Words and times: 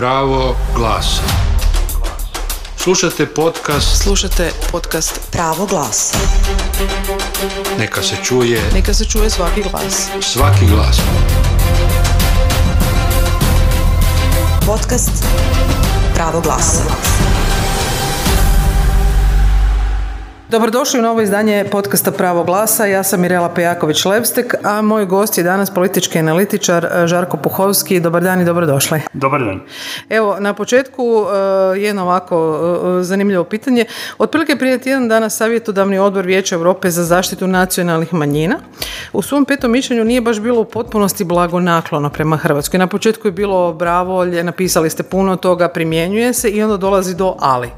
Pravo 0.00 0.56
glasa. 0.76 1.22
Slušate 2.76 3.26
podcast 3.26 4.02
Slušate 4.02 4.50
podcast 4.72 5.20
Pravo 5.30 5.66
glasa. 5.66 6.18
Neka 7.78 8.02
se 8.02 8.16
čuje 8.24 8.70
Neka 8.74 8.94
se 8.94 9.04
čuje 9.04 9.30
svaki 9.30 9.62
glas. 9.62 10.08
svaki 10.20 10.66
glas. 10.66 10.96
Podcast 14.66 15.24
Pravo 16.14 16.40
glasa. 16.40 16.82
Dobrodošli 20.50 21.00
u 21.00 21.02
novo 21.02 21.20
izdanje 21.20 21.64
podcasta 21.70 22.10
Pravo 22.10 22.44
glasa. 22.44 22.86
Ja 22.86 23.02
sam 23.02 23.20
Mirela 23.20 23.54
Pejaković-Levstek, 23.54 24.54
a 24.64 24.82
moj 24.82 25.06
gost 25.06 25.38
je 25.38 25.44
danas 25.44 25.74
politički 25.74 26.18
analitičar 26.18 26.84
eh, 26.84 27.06
Žarko 27.06 27.36
Puhovski. 27.36 28.00
Dobar 28.00 28.22
dan 28.22 28.40
i 28.40 28.44
dobrodošli. 28.44 29.00
Dobar 29.12 29.44
dan. 29.44 29.60
Evo, 30.08 30.36
na 30.40 30.54
početku 30.54 31.04
uh, 31.04 31.28
jedno 31.78 32.02
ovako 32.02 32.50
uh, 32.50 33.02
zanimljivo 33.02 33.44
pitanje. 33.44 33.84
Otprilike 34.18 34.56
prije 34.56 34.78
tjedan 34.78 35.08
dana 35.08 35.30
savjetodavni 35.30 35.98
odbor 35.98 36.26
Vijeća 36.26 36.54
Europe 36.54 36.90
za 36.90 37.04
zaštitu 37.04 37.46
nacionalnih 37.46 38.14
manjina 38.14 38.56
u 39.12 39.22
svom 39.22 39.44
petom 39.44 39.70
mišljenju 39.72 40.04
nije 40.04 40.20
baš 40.20 40.40
bilo 40.40 40.60
u 40.60 40.64
potpunosti 40.64 41.24
blagonaklono 41.24 42.10
prema 42.10 42.36
Hrvatskoj. 42.36 42.78
Na 42.78 42.86
početku 42.86 43.28
je 43.28 43.32
bilo 43.32 43.72
bravo, 43.72 44.24
napisali 44.24 44.90
ste 44.90 45.02
puno 45.02 45.36
toga, 45.36 45.68
primjenjuje 45.68 46.32
se 46.32 46.50
i 46.50 46.62
onda 46.62 46.76
dolazi 46.76 47.14
do 47.14 47.36
ali. 47.38 47.70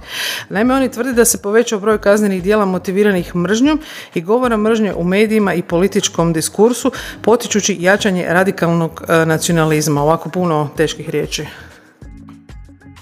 Naime, 0.48 0.74
oni 0.74 0.90
tvrde 0.90 1.12
da 1.12 1.24
se 1.24 1.42
povećao 1.42 1.78
broj 1.78 1.98
kaznenih 1.98 2.42
dijela 2.62 2.72
motiviranih 2.72 3.36
mržnjom 3.36 3.80
i 4.14 4.20
govora 4.20 4.56
mržnje 4.56 4.94
u 4.94 5.04
medijima 5.04 5.54
i 5.54 5.62
političkom 5.62 6.32
diskursu, 6.32 6.92
potičući 7.22 7.76
jačanje 7.80 8.26
radikalnog 8.28 9.02
uh, 9.02 9.26
nacionalizma. 9.26 10.02
Ovako 10.02 10.28
puno 10.28 10.68
teških 10.76 11.10
riječi. 11.10 11.46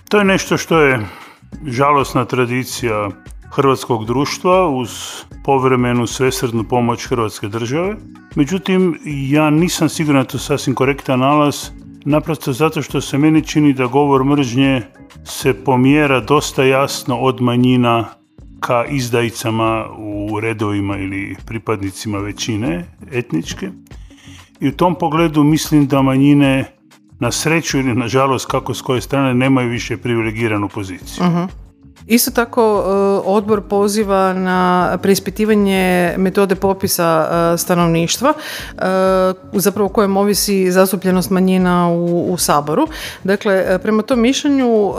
To 0.09 0.19
je 0.19 0.25
nešto 0.25 0.57
što 0.57 0.81
je 0.81 1.01
žalosna 1.67 2.25
tradicija 2.25 3.11
hrvatskog 3.53 4.07
društva 4.07 4.69
uz 4.69 4.91
povremenu 5.45 6.07
svesrdnu 6.07 6.65
pomoć 6.65 7.07
Hrvatske 7.07 7.49
države. 7.49 7.97
Međutim, 8.35 8.99
ja 9.05 9.51
nisam 9.51 9.89
siguran 9.89 10.23
da 10.23 10.29
to 10.29 10.39
sasvim 10.39 10.75
korektan 10.75 11.21
nalaz, 11.21 11.71
naprosto 12.05 12.53
zato 12.53 12.83
što 12.83 13.01
se 13.01 13.19
meni 13.19 13.43
čini 13.43 13.73
da 13.73 13.87
govor 13.87 14.25
mržnje 14.25 14.83
se 15.25 15.55
pomjera 15.55 16.21
dosta 16.21 16.65
jasno 16.65 17.17
od 17.17 17.41
manjina 17.41 18.20
ka 18.61 18.85
izdajicama 18.85 19.87
u 19.99 20.41
redovima 20.41 20.99
ili 20.99 21.37
pripadnicima 21.47 22.19
većine 22.19 22.85
etničke. 23.13 23.71
I 24.61 24.69
u 24.69 24.73
tom 24.73 24.95
pogledu 24.95 25.45
mislim 25.45 25.87
da 25.87 26.03
manjine 26.03 26.65
na 27.19 27.33
sreću 27.33 27.79
ili 27.79 27.95
na 27.95 28.09
žalost 28.09 28.47
kako 28.47 28.75
s 28.75 28.83
koje 28.83 29.01
strane 29.01 29.35
nemaju 29.35 29.69
više 29.69 29.97
privilegiranu 29.97 30.69
poziciju. 30.69 31.25
Isto 32.07 32.31
tako 32.31 32.63
e, 32.63 32.91
odbor 33.29 33.61
poziva 33.61 34.33
na 34.33 34.99
preispitivanje 35.03 36.15
metode 36.17 36.55
popisa 36.55 37.29
e, 37.55 37.59
stanovništva 37.59 38.33
e, 38.33 38.83
zapravo 39.53 39.89
kojem 39.89 40.17
ovisi 40.17 40.73
zastupljenost 40.73 41.31
manjina 41.31 41.89
u, 41.89 42.33
u 42.33 42.37
Saboru. 42.37 42.89
Dakle, 43.25 43.79
prema 43.83 44.03
tom 44.03 44.21
mišljenju 44.21 44.93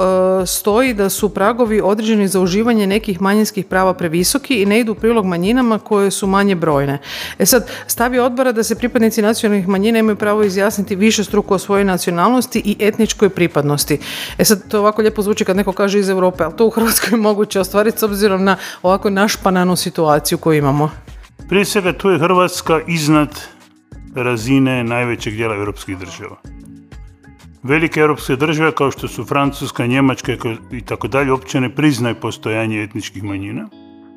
stoji 0.45 0.93
da 0.93 1.09
su 1.09 1.29
pragovi 1.29 1.81
određeni 1.81 2.27
za 2.27 2.39
uživanje 2.39 2.87
nekih 2.87 3.21
manjinskih 3.21 3.65
prava 3.65 3.93
previsoki 3.93 4.61
i 4.61 4.65
ne 4.65 4.79
idu 4.79 4.91
u 4.91 4.95
prilog 4.95 5.25
manjinama 5.25 5.79
koje 5.79 6.11
su 6.11 6.27
manje 6.27 6.55
brojne. 6.55 6.99
E 7.39 7.45
sad, 7.45 7.67
stavi 7.87 8.19
odbora 8.19 8.51
da 8.51 8.63
se 8.63 8.75
pripadnici 8.75 9.21
nacionalnih 9.21 9.67
manjina 9.67 9.99
imaju 9.99 10.15
pravo 10.15 10.43
izjasniti 10.43 10.95
više 10.95 11.23
struku 11.23 11.53
o 11.53 11.59
svojoj 11.59 11.85
nacionalnosti 11.85 12.61
i 12.65 12.75
etničkoj 12.79 13.29
pripadnosti. 13.29 13.99
E 14.37 14.45
sad, 14.45 14.67
to 14.67 14.79
ovako 14.79 15.01
lijepo 15.01 15.21
zvuči 15.21 15.45
kad 15.45 15.55
neko 15.55 15.71
kaže 15.71 15.99
iz 15.99 16.09
Europe, 16.09 16.43
ali 16.43 16.55
to 16.55 16.65
u 16.65 16.69
Hrvatskoj 16.69 16.90
je 17.11 17.17
moguće 17.17 17.59
ostvariti 17.59 17.99
s 17.99 18.03
obzirom 18.03 18.43
na 18.43 18.55
ovako 18.81 19.09
našpananu 19.09 19.75
situaciju 19.75 20.37
koju 20.37 20.57
imamo. 20.57 20.91
Prije 21.49 21.65
svega 21.65 21.93
tu 21.93 22.09
je 22.09 22.19
Hrvatska 22.19 22.79
iznad 22.87 23.41
razine 24.15 24.83
najvećeg 24.83 25.33
dijela 25.33 25.55
europskih 25.55 25.97
država. 25.97 26.35
Velike 27.63 27.99
europske 27.99 28.35
države 28.35 28.71
kao 28.71 28.91
što 28.91 29.07
su 29.07 29.25
Francuska, 29.25 29.85
Njemačka 29.85 30.31
i 30.71 30.81
tako 30.81 31.07
dalje 31.07 31.31
uopće 31.31 31.61
ne 31.61 31.75
priznaju 31.75 32.15
postojanje 32.15 32.83
etničkih 32.83 33.23
manjina, 33.23 33.69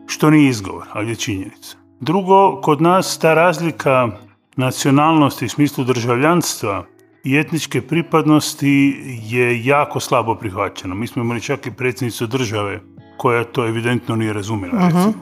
što 0.06 0.30
nije 0.30 0.50
izgovor, 0.50 0.86
ali 0.92 1.08
je 1.08 1.16
činjenica. 1.16 1.76
Drugo, 2.00 2.60
kod 2.60 2.82
nas 2.82 3.18
ta 3.18 3.34
razlika 3.34 4.08
nacionalnosti 4.56 5.44
u 5.44 5.48
smislu 5.48 5.84
državljanstva 5.84 6.84
i 7.24 7.36
etničke 7.36 7.82
pripadnosti 7.82 8.96
je 9.22 9.64
jako 9.64 10.00
slabo 10.00 10.34
prihvaćena. 10.34 10.94
Mi 10.94 11.06
smo 11.06 11.22
imali 11.22 11.40
čak 11.40 11.66
i 11.66 11.70
predsjednicu 11.70 12.26
države 12.26 12.80
koja 13.16 13.44
to 13.44 13.66
evidentno 13.66 14.16
nije 14.16 14.32
razumjela. 14.32 14.86
recimo. 14.86 15.12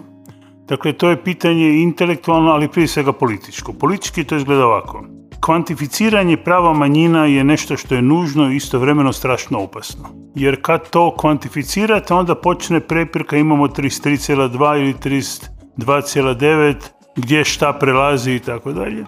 Dakle, 0.69 0.93
to 0.93 1.11
je 1.11 1.25
pitanje 1.25 1.69
intelektualno, 1.83 2.51
ali 2.51 2.69
prije 2.69 2.89
svega 2.89 3.13
političko. 3.13 3.73
Politički 3.73 4.25
to 4.25 4.37
izgleda 4.37 4.67
ovako. 4.67 5.05
Kvantificiranje 5.41 6.37
prava 6.37 6.73
manjina 6.73 7.25
je 7.27 7.45
nešto 7.45 7.77
što 7.77 7.95
je 7.95 8.03
nužno 8.03 8.53
i 8.53 8.57
istovremeno 8.57 9.13
strašno 9.13 9.59
opasno. 9.59 10.09
Jer 10.35 10.63
kad 10.63 10.91
to 10.91 11.17
kvantificirate, 11.17 12.15
onda 12.15 12.35
počne 12.35 12.81
prepirka, 12.81 13.37
imamo 13.37 13.69
33,2 13.69 14.79
ili 14.79 14.95
32,9, 14.95 16.75
gdje 17.17 17.45
šta 17.45 17.73
prelazi 17.73 18.33
i 18.33 18.39
tako 18.39 18.73
dalje. 18.73 19.05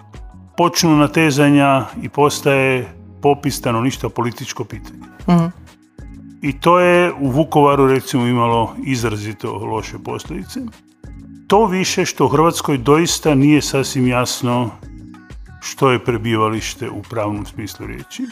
Počnu 0.57 0.97
natezanja 0.97 1.85
i 2.01 2.09
postaje 2.09 2.95
popis 3.21 3.57
stanovništva 3.57 4.09
političko 4.09 4.63
pitanje. 4.63 5.05
I 6.41 6.59
to 6.59 6.79
je 6.79 7.13
u 7.19 7.29
Vukovaru 7.29 7.87
recimo 7.87 8.25
imalo 8.25 8.75
izrazito 8.85 9.53
loše 9.53 9.97
posljedice. 10.05 10.59
To 11.47 11.65
više 11.65 12.05
što 12.05 12.25
u 12.25 12.27
Hrvatskoj 12.27 12.77
doista 12.77 13.35
nije 13.35 13.61
sasvim 13.61 14.07
jasno 14.07 14.69
što 15.61 15.91
je 15.91 16.03
prebivalište 16.03 16.89
u 16.89 17.01
pravnom 17.01 17.45
smislu 17.45 17.87
riječi. 17.87 18.23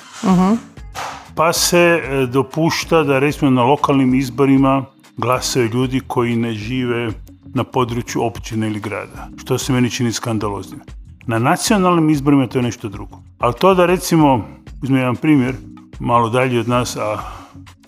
Pa 1.35 1.53
se 1.53 1.79
e, 1.79 2.25
dopušta 2.25 3.03
da 3.03 3.19
recimo 3.19 3.51
na 3.51 3.63
lokalnim 3.63 4.13
izborima 4.13 4.85
glasaju 5.17 5.69
ljudi 5.73 6.01
koji 6.07 6.35
ne 6.35 6.53
žive 6.53 7.09
na 7.45 7.63
području 7.63 8.23
općine 8.23 8.67
ili 8.67 8.79
grada, 8.79 9.29
što 9.37 9.57
se 9.57 9.73
meni 9.73 9.89
čini 9.89 10.11
skandaloznim. 10.11 10.81
Na 11.27 11.39
nacionalnim 11.39 12.09
izborima 12.09 12.47
to 12.47 12.59
je 12.59 12.63
nešto 12.63 12.89
drugo. 12.89 13.17
Ali 13.39 13.53
to 13.53 13.73
da 13.73 13.85
recimo, 13.85 14.45
uzmem 14.81 14.99
jedan 14.99 15.15
primjer, 15.15 15.55
malo 15.99 16.29
dalje 16.29 16.59
od 16.59 16.67
nas, 16.67 16.97
a 16.97 17.17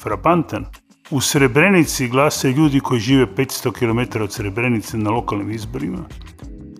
frapantan, 0.01 0.65
u 1.11 1.21
Srebrenici 1.21 2.07
glase 2.07 2.51
ljudi 2.51 2.79
koji 2.79 2.99
žive 2.99 3.25
500 3.25 3.71
km 3.71 4.23
od 4.23 4.31
Srebrenice 4.31 4.97
na 4.97 5.09
lokalnim 5.09 5.51
izborima, 5.51 5.99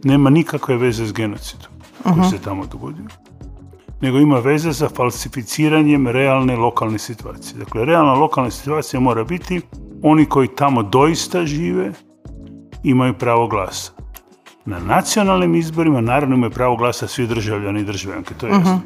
nema 0.04 0.30
nikakve 0.30 0.78
veze 0.78 1.06
s 1.06 1.14
genocidom 1.14 1.72
koji 2.04 2.30
se 2.30 2.38
tamo 2.38 2.66
dogodio. 2.66 3.06
Nego 4.02 4.18
ima 4.18 4.40
veze 4.40 4.74
sa 4.74 4.90
falsificiranjem 4.90 6.08
realne 6.08 6.56
lokalne 6.56 7.00
situacije. 7.00 7.60
Dakle, 7.60 7.86
realna 7.86 8.14
lokalna 8.14 8.52
situacija 8.52 9.00
mora 9.00 9.24
biti 9.24 9.62
oni 10.04 10.26
koji 10.26 10.48
tamo 10.48 10.84
doista 10.84 11.46
žive 11.46 11.94
imaju 12.84 13.14
pravo 13.14 13.48
glasa. 13.48 13.95
Na 14.66 14.80
nacionalnim 14.80 15.56
izborima 15.56 16.02
naravno 16.02 16.36
imaju 16.36 16.52
pravo 16.52 16.76
glasa 16.76 17.08
svi 17.08 17.28
državljani 17.28 17.80
i 17.80 17.84
državljanke, 17.84 18.34
to 18.34 18.48
je 18.48 18.52
jasno. 18.52 18.82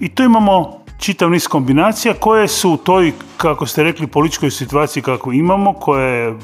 I 0.00 0.08
tu 0.08 0.22
imamo 0.22 0.82
čitav 0.98 1.30
niz 1.30 1.46
kombinacija 1.48 2.14
koje 2.14 2.48
su 2.48 2.70
u 2.70 2.76
toj, 2.76 3.12
kako 3.36 3.66
ste 3.66 3.82
rekli, 3.82 4.06
političkoj 4.06 4.50
situaciji 4.50 5.02
kako 5.02 5.32
imamo, 5.32 5.72
koja 5.72 6.06
je 6.06 6.34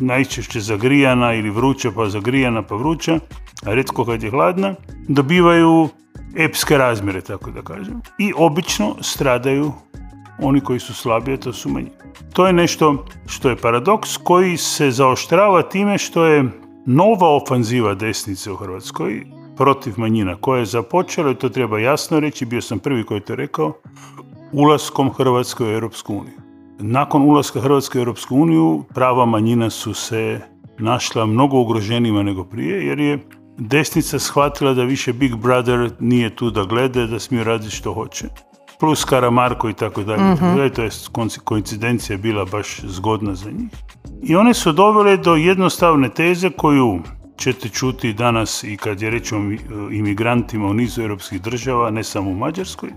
najčešće 0.00 0.60
zagrijana 0.60 1.34
ili 1.34 1.50
vruća 1.50 1.90
pa 1.96 2.08
zagrijana 2.08 2.62
pa 2.62 2.74
vruća, 2.74 3.18
a 3.66 3.74
redko 3.74 4.04
kad 4.04 4.22
je 4.22 4.30
hladna, 4.30 4.74
dobivaju 5.08 5.88
epske 6.36 6.78
razmjere, 6.78 7.20
tako 7.20 7.50
da 7.50 7.62
kažem. 7.62 8.00
I 8.18 8.32
obično 8.36 8.96
stradaju 9.00 9.72
oni 10.38 10.60
koji 10.60 10.80
su 10.80 10.94
slabiji, 10.94 11.34
a 11.34 11.40
to 11.40 11.52
su 11.52 11.68
manji. 11.68 11.90
To 12.32 12.46
je 12.46 12.52
nešto 12.52 13.06
što 13.26 13.50
je 13.50 13.56
paradoks 13.56 14.16
koji 14.16 14.56
se 14.56 14.90
zaoštrava 14.90 15.62
time 15.62 15.98
što 15.98 16.24
je 16.24 16.44
nova 16.86 17.28
ofanziva 17.28 17.94
desnice 17.94 18.52
u 18.52 18.56
Hrvatskoj 18.56 19.26
protiv 19.56 19.94
manjina 19.96 20.36
koja 20.36 20.58
je 20.58 20.66
započela, 20.66 21.30
i 21.30 21.34
to 21.34 21.48
treba 21.48 21.78
jasno 21.78 22.20
reći, 22.20 22.46
bio 22.46 22.60
sam 22.60 22.78
prvi 22.78 23.04
koji 23.04 23.16
je 23.16 23.24
to 23.24 23.34
rekao, 23.34 23.72
ulaskom 24.52 25.12
Hrvatske 25.12 25.64
u 25.64 25.66
Europsku 25.66 26.14
uniju. 26.14 26.36
Nakon 26.78 27.22
ulaska 27.22 27.60
Hrvatske 27.60 27.98
u 27.98 28.00
Europsku 28.00 28.36
uniju 28.36 28.84
prava 28.94 29.24
manjina 29.24 29.70
su 29.70 29.94
se 29.94 30.40
našla 30.78 31.26
mnogo 31.26 31.60
ugroženima 31.60 32.22
nego 32.22 32.44
prije, 32.44 32.86
jer 32.86 33.00
je 33.00 33.18
desnica 33.58 34.18
shvatila 34.18 34.74
da 34.74 34.82
više 34.82 35.12
Big 35.12 35.36
Brother 35.36 35.90
nije 36.00 36.36
tu 36.36 36.50
da 36.50 36.64
glede, 36.64 37.06
da 37.06 37.18
smiju 37.18 37.44
raditi 37.44 37.76
što 37.76 37.94
hoće. 37.94 38.26
Plus 38.80 39.04
Karamarko 39.04 39.68
i 39.68 39.72
tako 39.72 40.02
dalje. 40.02 40.22
dalje. 40.40 40.72
To 40.72 40.82
je 40.82 40.90
koincidencija 41.44 42.18
bila 42.18 42.44
baš 42.44 42.80
zgodna 42.80 43.34
za 43.34 43.50
njih. 43.50 43.70
I 44.26 44.36
one 44.36 44.54
su 44.54 44.72
dovele 44.72 45.16
do 45.16 45.34
jednostavne 45.34 46.08
teze 46.08 46.50
koju 46.50 47.00
ćete 47.36 47.68
čuti 47.68 48.12
danas 48.12 48.64
i 48.64 48.76
kad 48.76 49.02
je 49.02 49.10
reč 49.10 49.32
o 49.32 49.38
mi- 49.38 49.58
imigrantima 49.90 50.66
u 50.66 50.74
nizu 50.74 51.02
europskih 51.02 51.42
država, 51.42 51.90
ne 51.90 52.04
samo 52.04 52.30
u 52.30 52.34
Mađarskoj, 52.34 52.90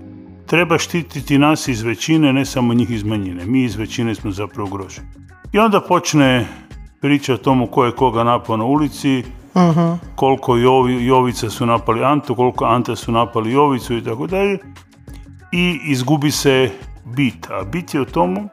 treba 0.46 0.78
štititi 0.78 1.38
nas 1.38 1.68
iz 1.68 1.82
većine, 1.82 2.34
ne 2.34 2.46
samo 2.46 2.74
njih 2.74 2.90
iz 2.92 3.04
manjine. 3.04 3.46
Mi 3.46 3.64
iz 3.64 3.76
većine 3.76 4.16
smo 4.16 4.32
zapravo 4.32 4.70
ugroženi. 4.70 5.08
I 5.54 5.60
onda 5.60 5.82
počne 5.82 6.48
priča 7.02 7.34
o 7.34 7.38
tomu 7.38 7.68
ko 7.68 7.86
je 7.86 7.92
koga 7.92 8.24
napao 8.24 8.58
na 8.58 8.66
ulici, 8.66 9.24
koliko 10.16 10.58
Jovi, 10.58 11.06
Jovica 11.06 11.50
su 11.50 11.66
napali 11.66 12.04
Antu, 12.04 12.36
koliko 12.36 12.66
Anta 12.66 12.96
su 12.96 13.12
napali 13.12 13.52
Jovicu 13.52 13.98
i 13.98 14.04
tako 14.04 14.28
dalje. 14.28 14.58
I 15.52 15.80
izgubi 15.86 16.32
se 16.32 16.72
bit. 17.06 17.48
A 17.50 17.64
bit 17.64 17.94
je 17.94 18.02
u 18.02 18.06
tomu 18.06 18.50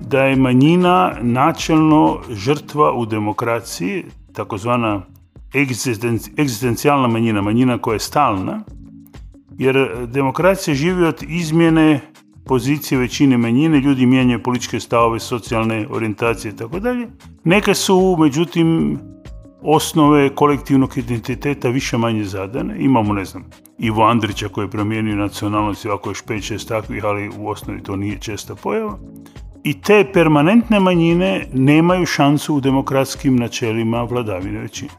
da 0.00 0.22
je 0.22 0.36
manjina 0.36 1.12
načelno 1.22 2.18
žrtva 2.30 2.92
u 2.92 3.06
demokraciji, 3.06 4.04
takozvana 4.32 5.02
egzistencijalna 6.38 7.08
manjina, 7.08 7.42
manjina 7.42 7.78
koja 7.78 7.94
je 7.94 8.00
stalna, 8.00 8.60
jer 9.58 10.06
demokracija 10.06 10.74
živi 10.74 11.04
od 11.04 11.22
izmjene 11.28 12.00
pozicije 12.44 12.98
većine 12.98 13.36
manjine, 13.36 13.80
ljudi 13.80 14.06
mijenjaju 14.06 14.42
političke 14.42 14.80
stavove, 14.80 15.20
socijalne 15.20 15.86
orijentacije 15.90 16.52
i 16.52 16.56
tako 16.56 16.80
dalje. 16.80 17.08
Neke 17.44 17.74
su, 17.74 18.16
međutim, 18.18 18.98
osnove 19.62 20.34
kolektivnog 20.34 20.98
identiteta 20.98 21.68
više 21.68 21.98
manje 21.98 22.24
zadane. 22.24 22.76
Imamo, 22.78 23.12
ne 23.12 23.24
znam, 23.24 23.44
Ivo 23.78 24.02
Andrića 24.02 24.48
koji 24.48 24.64
je 24.64 24.70
promijenio 24.70 25.16
nacionalnost, 25.16 25.86
ovako 25.86 26.10
još 26.10 26.24
5-6 26.24 26.68
takvih, 26.68 27.04
ali 27.04 27.30
u 27.38 27.48
osnovi 27.48 27.82
to 27.82 27.96
nije 27.96 28.18
česta 28.20 28.54
pojava. 28.54 28.98
I 29.66 29.72
te 29.80 30.04
permanentne 30.12 30.80
manjine 30.80 31.46
nemaju 31.52 32.06
šansu 32.06 32.54
u 32.54 32.60
demokratskim 32.60 33.36
načelima 33.36 34.02
vladavine 34.02 34.60
većine. 34.60 34.90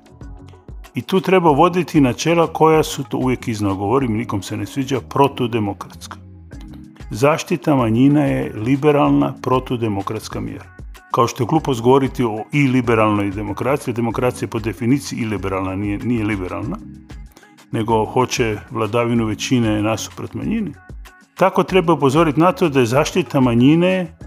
I 0.95 1.01
tu 1.01 1.21
treba 1.21 1.51
voditi 1.51 2.01
načela 2.01 2.47
koja 2.47 2.83
su, 2.83 3.03
to 3.03 3.17
uvijek 3.17 3.47
iznao 3.47 3.75
govorim, 3.75 4.17
nikom 4.17 4.41
se 4.41 4.57
ne 4.57 4.65
sviđa, 4.65 4.99
protudemokratska. 5.01 6.17
Zaštita 7.11 7.75
manjina 7.75 8.23
je 8.23 8.53
liberalna 8.55 9.33
protudemokratska 9.41 10.39
mjera. 10.39 10.65
Kao 11.11 11.27
što 11.27 11.43
je 11.43 11.47
glupost 11.47 11.81
govoriti 11.81 12.23
o 12.23 12.43
i 12.51 12.67
liberalnoj 12.67 13.31
demokraciji, 13.31 13.93
demokracija 13.93 14.47
po 14.47 14.59
definiciji 14.59 15.19
iliberalna, 15.19 15.75
nije, 15.75 15.97
nije 15.97 16.25
liberalna, 16.25 16.77
nego 17.71 18.05
hoće 18.05 18.57
vladavinu 18.71 19.25
većine 19.25 19.81
nasuprot 19.81 20.33
manjini. 20.33 20.73
Tako 21.35 21.63
treba 21.63 21.93
upozoriti 21.93 22.39
na 22.39 22.51
to 22.51 22.69
da 22.69 22.79
je 22.79 22.85
zaštita 22.85 23.39
manjine 23.39 24.17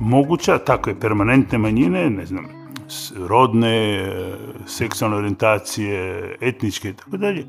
moguća, 0.00 0.58
takve 0.58 1.00
permanentne 1.00 1.58
manjine, 1.58 2.10
ne 2.10 2.26
znam, 2.26 2.46
rodne, 3.16 4.04
seksualne 4.66 5.16
orijentacije, 5.16 6.36
etničke 6.40 6.88
i 6.88 6.92
tako 6.92 7.16
dalje, 7.16 7.46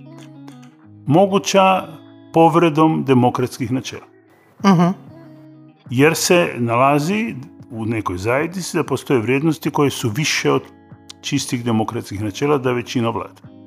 moguća 1.07 1.87
povredom 2.33 3.03
demokratskih 3.07 3.71
načela. 3.71 4.05
Jer 5.89 6.15
se 6.15 6.53
nalazi 6.57 7.35
u 7.71 7.85
nekoj 7.85 8.17
zajednici 8.17 8.77
da 8.77 8.83
postoje 8.83 9.19
vrijednosti 9.19 9.71
koje 9.71 9.89
su 9.89 10.09
više 10.09 10.51
od 10.51 10.61
čistih 11.21 11.65
demokratskih 11.65 12.23
načela 12.23 12.57
da 12.57 12.71
većina 12.71 13.09
vlada. 13.09 13.60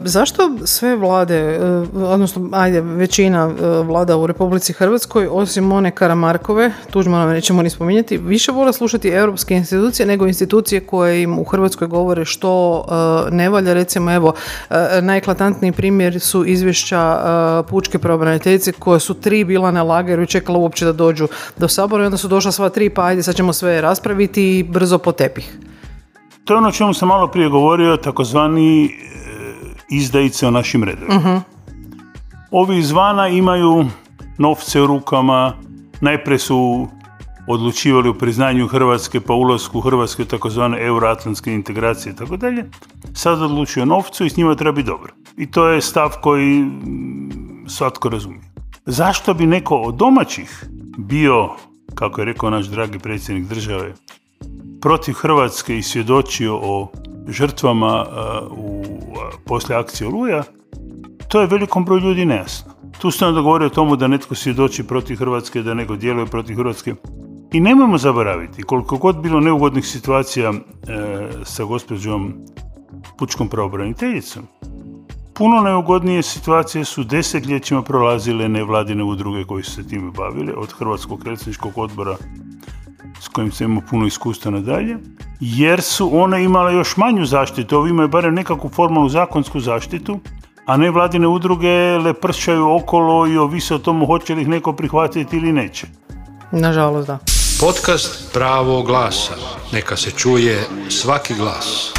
Zašto 0.00 0.50
sve 0.64 0.96
vlade, 0.96 1.36
e, 1.36 1.58
odnosno 1.94 2.48
ajde, 2.52 2.80
većina 2.80 3.50
e, 3.50 3.82
vlada 3.82 4.16
u 4.16 4.26
Republici 4.26 4.72
Hrvatskoj, 4.72 5.28
osim 5.30 5.72
one 5.72 5.90
Karamarkove, 5.90 6.72
Tuđmana 6.90 7.32
nećemo 7.32 7.62
ni 7.62 7.70
spominjati, 7.70 8.18
više 8.18 8.52
vole 8.52 8.72
slušati 8.72 9.08
europske 9.08 9.54
institucije 9.54 10.06
nego 10.06 10.26
institucije 10.26 10.80
koje 10.80 11.22
im 11.22 11.38
u 11.38 11.44
Hrvatskoj 11.44 11.88
govore 11.88 12.24
što 12.24 12.84
e, 13.28 13.30
ne 13.30 13.50
valja. 13.50 13.72
Recimo, 13.72 14.12
evo, 14.12 14.32
najeklatantniji 15.02 15.72
primjer 15.72 16.20
su 16.20 16.44
izvješća 16.44 17.22
pučke 17.68 17.98
pravobraniteljice 17.98 18.72
koje 18.72 19.00
su 19.00 19.14
tri 19.14 19.44
bila 19.44 19.70
na 19.70 19.82
lageru 19.82 20.22
i 20.22 20.26
čekala 20.26 20.58
uopće 20.58 20.84
da 20.84 20.92
dođu 20.92 21.28
do 21.56 21.68
sabora 21.68 22.02
i 22.02 22.06
onda 22.06 22.16
su 22.16 22.28
došla 22.28 22.52
sva 22.52 22.68
tri, 22.68 22.90
pa 22.90 23.04
ajde 23.04 23.22
sad 23.22 23.34
ćemo 23.34 23.52
sve 23.52 23.80
raspraviti 23.80 24.58
i 24.58 24.62
brzo 24.62 24.98
po 24.98 25.12
tepih. 25.12 25.58
To 26.44 26.54
je 26.54 26.58
ono 26.58 26.72
čemu 26.72 26.94
sam 26.94 27.08
malo 27.08 27.28
prije 27.28 27.48
govorio, 27.48 27.96
takozvani 27.96 28.90
izdajice 29.96 30.46
o 30.46 30.50
našim 30.50 30.84
redovima. 30.84 31.42
Ovi 32.50 32.78
izvana 32.78 33.28
imaju 33.28 33.86
novce 34.38 34.80
u 34.80 34.86
rukama, 34.86 35.52
najprije 36.00 36.38
su 36.38 36.88
odlučivali 37.46 38.08
o 38.08 38.14
priznanju 38.14 38.66
Hrvatske 38.66 39.20
pa 39.20 39.34
ulasku 39.34 39.80
Hrvatske 39.80 40.22
u 40.22 40.26
takozvane 40.26 40.86
euroatlantske 40.86 41.52
integracije 41.54 42.12
i 42.12 42.16
tako 42.16 42.36
dalje. 42.36 42.64
Sad 43.14 43.42
odlučuju 43.42 43.86
novcu 43.86 44.24
i 44.24 44.30
s 44.30 44.36
njima 44.36 44.54
treba 44.54 44.72
biti 44.72 44.86
dobro. 44.86 45.12
I 45.36 45.50
to 45.50 45.68
je 45.68 45.80
stav 45.80 46.10
koji 46.22 46.62
mm, 46.62 47.64
svatko 47.68 48.08
razumije. 48.08 48.52
Zašto 48.86 49.34
bi 49.34 49.46
neko 49.46 49.76
od 49.76 49.94
domaćih 49.94 50.64
bio, 50.98 51.48
kako 51.94 52.20
je 52.20 52.24
rekao 52.24 52.50
naš 52.50 52.66
dragi 52.66 52.98
predsjednik 52.98 53.48
države, 53.48 53.94
protiv 54.80 55.14
Hrvatske 55.14 55.78
i 55.78 55.82
svjedočio 55.82 56.58
o 56.62 56.88
žrtvama 57.28 58.06
u 58.50 58.84
poslije 59.46 59.78
akcije 59.78 60.08
Oluja, 60.08 60.42
to 61.28 61.40
je 61.40 61.46
velikom 61.46 61.84
broju 61.84 62.00
ljudi 62.00 62.24
nejasno. 62.24 62.72
Tu 63.00 63.10
se 63.10 63.26
onda 63.26 63.40
govori 63.40 63.64
o 63.64 63.70
tomu 63.70 63.96
da 63.96 64.08
netko 64.08 64.34
svjedoči 64.34 64.84
protiv 64.84 65.16
Hrvatske, 65.16 65.62
da 65.62 65.74
neko 65.74 65.96
djeluje 65.96 66.26
protiv 66.26 66.56
Hrvatske. 66.56 66.94
I 67.52 67.60
nemojmo 67.60 67.98
zaboraviti, 67.98 68.62
koliko 68.62 68.96
god 68.96 69.16
bilo 69.22 69.40
neugodnih 69.40 69.86
situacija 69.86 70.52
e, 70.52 70.56
sa 71.44 71.64
gospođom 71.64 72.34
pučkom 73.18 73.48
pravobraniteljicom, 73.48 74.42
puno 75.34 75.60
neugodnije 75.60 76.22
situacije 76.22 76.84
su 76.84 77.04
desetljećima 77.04 77.82
prolazile 77.82 78.48
nevladine 78.48 79.04
udruge 79.04 79.44
koji 79.44 79.62
su 79.62 79.70
se 79.72 79.88
time 79.88 80.10
bavile, 80.10 80.54
od 80.54 80.72
Hrvatskog 80.72 81.20
predsjedničkog 81.20 81.78
odbora 81.78 82.16
s 83.20 83.28
kojim 83.28 83.52
se 83.52 83.64
ima 83.64 83.80
puno 83.90 84.06
iskustva 84.06 84.50
nadalje, 84.50 84.96
jer 85.40 85.82
su 85.82 86.10
one 86.12 86.44
imale 86.44 86.74
još 86.74 86.96
manju 86.96 87.24
zaštitu, 87.26 87.76
ovi 87.76 87.90
imaju 87.90 88.08
barem 88.08 88.34
nekakvu 88.34 88.70
formalnu 88.70 89.08
zakonsku 89.08 89.60
zaštitu, 89.60 90.20
a 90.66 90.76
ne 90.76 90.90
vladine 90.90 91.26
udruge 91.26 91.98
lepršaju 91.98 92.74
okolo 92.74 93.26
i 93.26 93.36
ovise 93.36 93.74
o 93.74 93.78
tomu 93.78 94.06
hoće 94.06 94.34
li 94.34 94.42
ih 94.42 94.48
neko 94.48 94.72
prihvatiti 94.72 95.36
ili 95.36 95.52
neće. 95.52 95.86
Nažalost, 96.52 97.06
da. 97.06 97.18
Podcast 97.60 98.32
Pravo 98.32 98.82
glasa. 98.82 99.34
Neka 99.72 99.96
se 99.96 100.10
čuje 100.10 100.64
svaki 100.88 101.34
glas. 101.34 101.92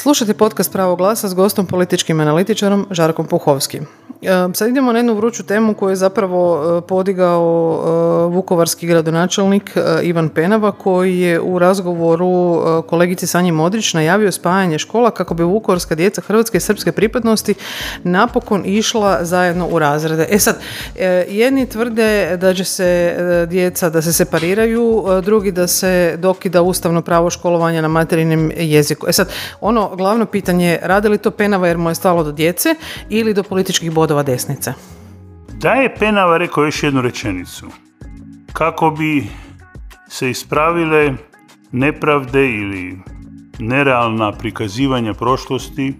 Slušajte 0.00 0.34
podcast 0.34 0.72
Pravo 0.72 0.96
glasa 0.96 1.28
s 1.28 1.34
gostom 1.34 1.66
političkim 1.66 2.20
analitičarom 2.20 2.86
Žarkom 2.90 3.26
Puhovskim. 3.26 3.86
E, 4.22 4.54
sad 4.54 4.68
idemo 4.68 4.92
na 4.92 4.98
jednu 4.98 5.14
vruću 5.14 5.42
temu 5.42 5.74
koju 5.74 5.90
je 5.90 5.96
zapravo 5.96 6.78
e, 6.78 6.86
podigao 6.86 7.80
e, 7.80 8.34
vukovarski 8.34 8.86
gradonačelnik 8.86 9.76
Ivan 10.02 10.28
Penava 10.28 10.72
koji 10.72 11.18
je 11.18 11.40
u 11.40 11.58
razgovoru 11.58 12.62
kolegici 12.88 13.26
Sanji 13.26 13.52
Modrić 13.52 13.94
najavio 13.94 14.32
spajanje 14.32 14.78
škola 14.78 15.10
kako 15.10 15.34
bi 15.34 15.42
vukovarska 15.42 15.94
djeca 15.94 16.20
hrvatske 16.20 16.56
i 16.56 16.60
srpske 16.60 16.92
pripadnosti 16.92 17.54
napokon 18.02 18.62
išla 18.66 19.24
zajedno 19.24 19.68
u 19.68 19.78
razrede. 19.78 20.26
E 20.30 20.38
sad, 20.38 20.60
jedni 21.28 21.66
tvrde 21.66 22.36
da 22.36 22.54
će 22.54 22.64
se 22.64 23.16
djeca 23.48 23.90
da 23.90 24.02
se 24.02 24.12
separiraju, 24.12 25.04
drugi 25.22 25.52
da 25.52 25.66
se 25.66 26.16
dokida 26.18 26.62
ustavno 26.62 27.02
pravo 27.02 27.30
školovanja 27.30 27.80
na 27.80 27.88
materinim 27.88 28.52
jeziku. 28.56 29.06
E 29.08 29.12
sad, 29.12 29.28
ono 29.60 29.89
glavno 29.96 30.26
pitanje 30.26 30.66
je 30.66 30.80
radi 30.82 31.08
li 31.08 31.18
to 31.18 31.30
Penava 31.30 31.68
jer 31.68 31.78
mu 31.78 31.88
je 31.88 31.94
stalo 31.94 32.24
do 32.24 32.32
djece 32.32 32.74
ili 33.08 33.34
do 33.34 33.42
političkih 33.42 33.92
bodova 33.92 34.22
desnice. 34.22 34.72
Da 35.52 35.72
je 35.72 35.94
Penava 35.94 36.38
rekao 36.38 36.64
još 36.64 36.82
jednu 36.82 37.00
rečenicu. 37.00 37.66
Kako 38.52 38.90
bi 38.90 39.26
se 40.08 40.30
ispravile 40.30 41.12
nepravde 41.72 42.46
ili 42.46 42.98
nerealna 43.58 44.32
prikazivanja 44.32 45.14
prošlosti 45.14 45.94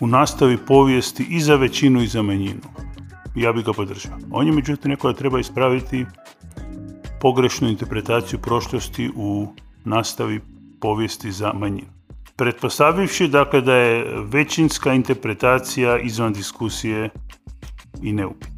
u 0.00 0.06
nastavi 0.06 0.56
povijesti 0.56 1.26
i 1.30 1.40
za 1.40 1.54
većinu 1.56 2.02
i 2.02 2.06
za 2.06 2.22
manjinu. 2.22 2.60
Ja 3.34 3.52
bih 3.52 3.64
ga 3.64 3.72
podržao. 3.72 4.18
On 4.30 4.46
je 4.46 4.52
međutim 4.52 4.90
neko 4.90 5.12
da 5.12 5.18
treba 5.18 5.40
ispraviti 5.40 6.06
pogrešnu 7.20 7.68
interpretaciju 7.68 8.38
prošlosti 8.38 9.10
u 9.16 9.54
nastavi 9.84 10.40
povijesti 10.80 11.32
za 11.32 11.52
manjinu. 11.52 11.99
Pretpostavivši 12.40 13.28
dakle 13.28 13.60
da 13.60 13.74
je 13.74 14.06
većinska 14.32 14.92
interpretacija 14.92 15.98
izvan 15.98 16.32
diskusije 16.32 17.10
i 18.02 18.12
neupitno. 18.12 18.56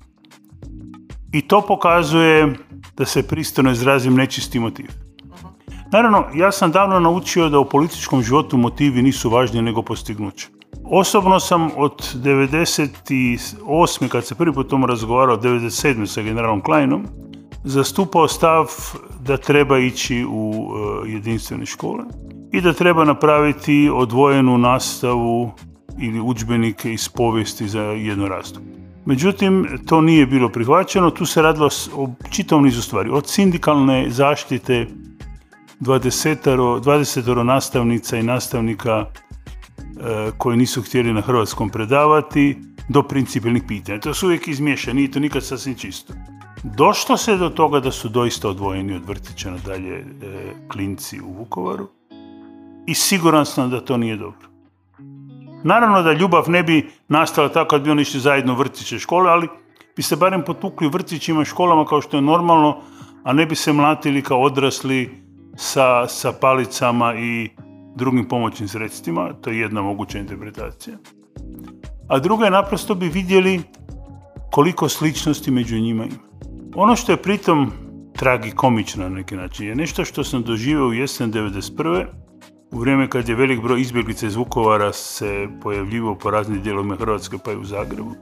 I 1.33 1.43
to 1.49 1.61
pokazuje 1.61 2.55
da 2.97 3.05
se 3.05 3.29
pristojno 3.29 3.71
izrazim 3.71 4.15
nečisti 4.15 4.59
motiv. 4.59 4.87
Naravno, 5.93 6.25
ja 6.35 6.53
sam 6.53 6.73
davno 6.73 7.01
naučio 7.01 7.49
da 7.49 7.59
u 7.59 7.69
političkom 7.69 8.23
životu 8.23 8.57
motivi 8.57 9.03
nisu 9.03 9.31
važniji 9.31 9.63
nego 9.63 9.83
postignuće. 9.83 10.49
Osobno 10.85 11.41
sam 11.41 11.71
od 11.77 12.15
98. 12.15 14.09
kad 14.09 14.27
se 14.27 14.35
prvi 14.35 14.53
put 14.53 14.71
tomu 14.71 14.87
razgovarao, 14.87 15.37
97. 15.37 16.07
sa 16.07 16.23
generalom 16.23 16.61
Kleinom, 16.61 17.07
zastupao 17.65 18.29
stav 18.29 18.67
da 19.21 19.37
treba 19.37 19.79
ići 19.79 20.27
u 20.29 20.71
e, 21.07 21.11
jedinstvene 21.11 21.67
škole 21.67 22.05
i 22.53 22.61
da 22.61 22.73
treba 22.73 23.05
napraviti 23.05 23.91
odvojenu 23.95 24.59
nastavu 24.59 25.51
ili 25.99 26.21
udžbenike 26.21 26.93
iz 26.93 27.09
povijesti 27.09 27.69
za 27.69 27.83
jedno 27.83 28.29
razdoblje. 28.29 28.73
Međutim, 29.05 29.69
to 29.87 30.01
nije 30.01 30.27
bilo 30.27 30.49
prihvaćeno, 30.49 31.11
tu 31.11 31.27
se 31.27 31.43
radilo 31.43 31.69
o 31.95 32.09
čitavom 32.31 32.65
nizu 32.65 32.83
stvari. 32.83 33.11
Od 33.11 33.29
sindikalne 33.29 34.11
zaštite 34.11 34.87
20, 35.81 36.81
20 36.81 37.43
nastavnica 37.43 38.17
i 38.17 38.23
nastavnika 38.23 39.07
e, 39.07 40.31
koji 40.39 40.57
nisu 40.57 40.83
htjeli 40.83 41.13
na 41.13 41.21
hrvatskom 41.21 41.71
predavati, 41.71 42.57
do 42.89 43.03
principalnih 43.03 43.63
pitanja. 43.69 44.01
To 44.01 44.15
su 44.15 44.27
uvijek 44.27 44.49
izmiješani, 44.49 44.97
nije 44.97 45.11
to 45.11 45.21
nikad 45.21 45.45
sasvim 45.45 45.75
čisto. 45.75 46.15
Došlo 46.63 47.17
se 47.17 47.37
do 47.37 47.49
toga 47.49 47.81
da 47.81 47.91
su 47.91 48.09
doista 48.09 48.49
odvojeni 48.49 48.95
od 48.95 49.05
vrtića 49.07 49.51
nadalje 49.51 49.97
e, 49.97 50.05
klinci 50.69 51.21
u 51.21 51.33
Vukovaru 51.33 51.89
i 52.87 52.95
siguran 52.95 53.47
sam 53.47 53.71
da 53.71 53.81
to 53.81 53.97
nije 53.97 54.17
dobro. 54.17 54.49
Naravno 55.65 56.03
da 56.03 56.13
ljubav 56.13 56.51
ne 56.51 56.63
bi 56.63 56.91
nastala 57.09 57.49
tako 57.49 57.69
kad 57.69 57.83
bi 57.83 57.91
oni 57.91 58.03
išli 58.03 58.21
zajedno 58.21 58.53
u 58.53 58.57
vrtiće 58.57 58.99
škole, 58.99 59.31
ali 59.31 59.49
bi 59.97 60.03
se 60.03 60.17
barem 60.17 60.43
potukli 60.45 60.87
u 60.87 60.91
vrtićima 60.91 61.45
školama 61.45 61.85
kao 61.85 62.01
što 62.01 62.17
je 62.17 62.23
normalno, 62.23 62.81
a 63.25 63.33
ne 63.33 63.47
bi 63.47 63.55
se 63.55 63.73
mlatili 63.73 64.23
kao 64.23 64.43
odrasli 64.43 65.11
sa, 65.57 66.09
sa 66.09 66.33
palicama 66.33 67.15
i 67.15 67.49
drugim 67.97 68.29
pomoćnim 68.29 68.69
sredstvima. 68.69 69.33
To 69.41 69.51
je 69.51 69.59
jedna 69.59 69.83
moguća 69.83 70.19
interpretacija. 70.19 70.97
A 72.09 72.19
druga 72.19 72.45
je 72.45 72.51
naprosto 72.51 72.95
bi 72.95 73.09
vidjeli 73.09 73.63
koliko 74.51 74.89
sličnosti 74.89 75.51
među 75.51 75.77
njima 75.77 76.05
ima. 76.05 76.33
Ono 76.75 76.97
što 76.97 77.13
je 77.13 77.23
pritom 77.23 77.73
tragikomično 78.17 79.03
na 79.03 79.09
neki 79.09 79.37
način 79.37 79.67
je 79.67 79.75
nešto 79.75 80.05
što 80.05 80.25
sam 80.25 80.43
doživio 80.43 80.89
u 80.89 80.93
jesen 80.93 81.33
1991 81.33 82.07
u 82.73 82.79
vrijeme 82.79 83.09
kad 83.09 83.29
je 83.29 83.35
velik 83.35 83.63
broj 83.63 83.81
izbjeglica 83.81 84.27
iz 84.27 84.37
Vukovara 84.37 84.93
se 84.93 85.49
pojavljivao 85.63 86.15
po 86.15 86.31
raznim 86.31 86.63
dijelovima 86.63 86.97
Hrvatske 86.97 87.39
pa 87.45 87.53
i 87.53 87.57
u 87.57 87.65
Zagrebu. 87.65 88.15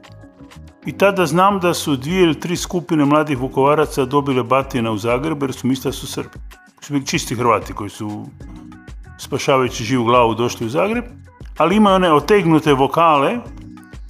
I 0.87 0.92
tada 0.92 1.26
znam 1.26 1.61
da 1.61 1.75
su 1.75 1.97
dvije 1.97 2.23
ili 2.23 2.40
tri 2.40 2.57
skupine 2.57 3.04
mladih 3.04 3.38
Vukovaraca 3.38 4.04
dobile 4.04 4.42
batina 4.42 4.90
u 4.90 4.99
Zagrebu 4.99 5.45
jer 5.45 5.52
su 5.52 5.66
mislili 5.66 5.92
da 5.92 5.97
su 5.97 6.07
Srbi. 6.07 6.38
Su 6.80 6.92
bili 6.92 7.07
čisti 7.07 7.35
Hrvati 7.35 7.73
koji 7.73 7.90
su 7.90 8.26
spašavajući 9.19 9.85
živu 9.85 10.04
glavu 10.04 10.35
došli 10.35 10.66
u 10.66 10.69
Zagreb, 10.69 11.04
ali 11.59 11.76
imaju 11.76 11.97
one 11.97 12.12
otegnute 12.12 12.73
vokale 12.73 13.38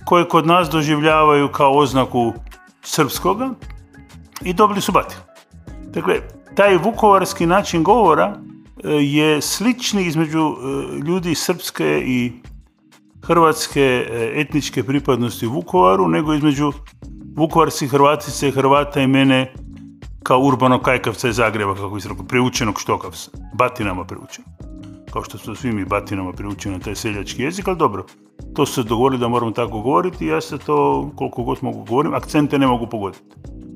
koje 0.04 0.28
kod 0.28 0.46
nas 0.46 0.70
doživljavaju 0.70 1.48
kao 1.48 1.78
oznaku 1.78 2.32
srpskoga 2.82 3.50
i 4.42 4.52
dobili 4.52 4.80
su 4.80 4.92
batinu. 4.92 5.20
Dakle, 5.84 6.14
taj 6.56 6.76
vukovarski 6.76 7.46
način 7.46 7.82
govora 7.82 8.36
je 8.88 9.40
slični 9.40 10.06
između 10.06 10.38
e, 10.38 10.98
ljudi 10.98 11.34
srpske 11.34 12.02
i 12.06 12.32
hrvatske 13.22 13.80
e, 13.80 14.32
etničke 14.40 14.82
pripadnosti 14.82 15.46
u 15.46 15.52
Vukovaru, 15.52 16.08
nego 16.08 16.34
između 16.34 16.72
vukovarskih 17.36 17.90
Hrvatice, 17.90 18.50
Hrvata 18.50 19.00
i 19.00 19.06
mene 19.06 19.54
kao 20.22 20.40
urbanog 20.40 20.82
kajkavca 20.82 21.28
iz 21.28 21.36
Zagreba, 21.36 21.74
kako 21.74 21.90
bi 21.90 22.00
se 22.00 22.08
rekao, 22.08 22.24
preučenog 22.24 22.80
štokavca, 22.80 23.30
batinama 23.54 24.04
preučenog. 24.04 24.50
Kao 25.12 25.24
što 25.24 25.38
su 25.38 25.54
svi 25.54 25.72
mi 25.72 25.84
batinama 25.84 26.32
preučeni 26.32 26.76
na 26.76 26.84
taj 26.84 26.94
seljački 26.94 27.42
jezik, 27.42 27.68
ali 27.68 27.78
dobro, 27.78 28.04
to 28.54 28.66
su 28.66 28.74
se 28.74 28.88
dogovorili 28.88 29.20
da 29.20 29.28
moramo 29.28 29.52
tako 29.52 29.80
govoriti 29.80 30.24
i 30.24 30.28
ja 30.28 30.40
se 30.40 30.58
to 30.58 31.10
koliko 31.16 31.42
god 31.42 31.58
mogu 31.62 31.84
govorim, 31.84 32.14
akcente 32.14 32.58
ne 32.58 32.66
mogu 32.66 32.86
pogoditi. 32.86 33.24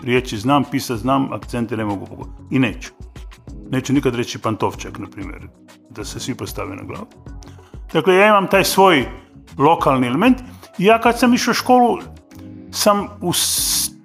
Riječi 0.03 0.39
znam, 0.39 0.65
pisat 0.71 0.99
znam, 0.99 1.33
akcente 1.33 1.77
ne 1.77 1.85
mogu 1.85 2.07
pogoditi. 2.07 2.37
I 2.51 2.59
neću. 2.59 2.91
Neću 3.75 3.93
nikad 3.93 4.15
reći 4.15 4.39
pantovčak, 4.39 4.99
na 4.99 5.07
primjer, 5.07 5.49
da 5.91 6.05
se 6.05 6.21
svi 6.21 6.35
postave 6.35 6.77
na 6.77 6.83
glavu. 6.83 7.07
Dakle, 7.93 8.15
ja 8.15 8.27
imam 8.29 8.47
taj 8.47 8.65
svoj 8.65 9.07
lokalni 9.59 10.07
element 10.07 10.39
i 10.79 10.85
ja 10.85 11.01
kad 11.01 11.19
sam 11.19 11.35
išao 11.35 11.51
u 11.51 11.55
školu 11.55 11.99
sam 12.71 13.07
u 13.21 13.33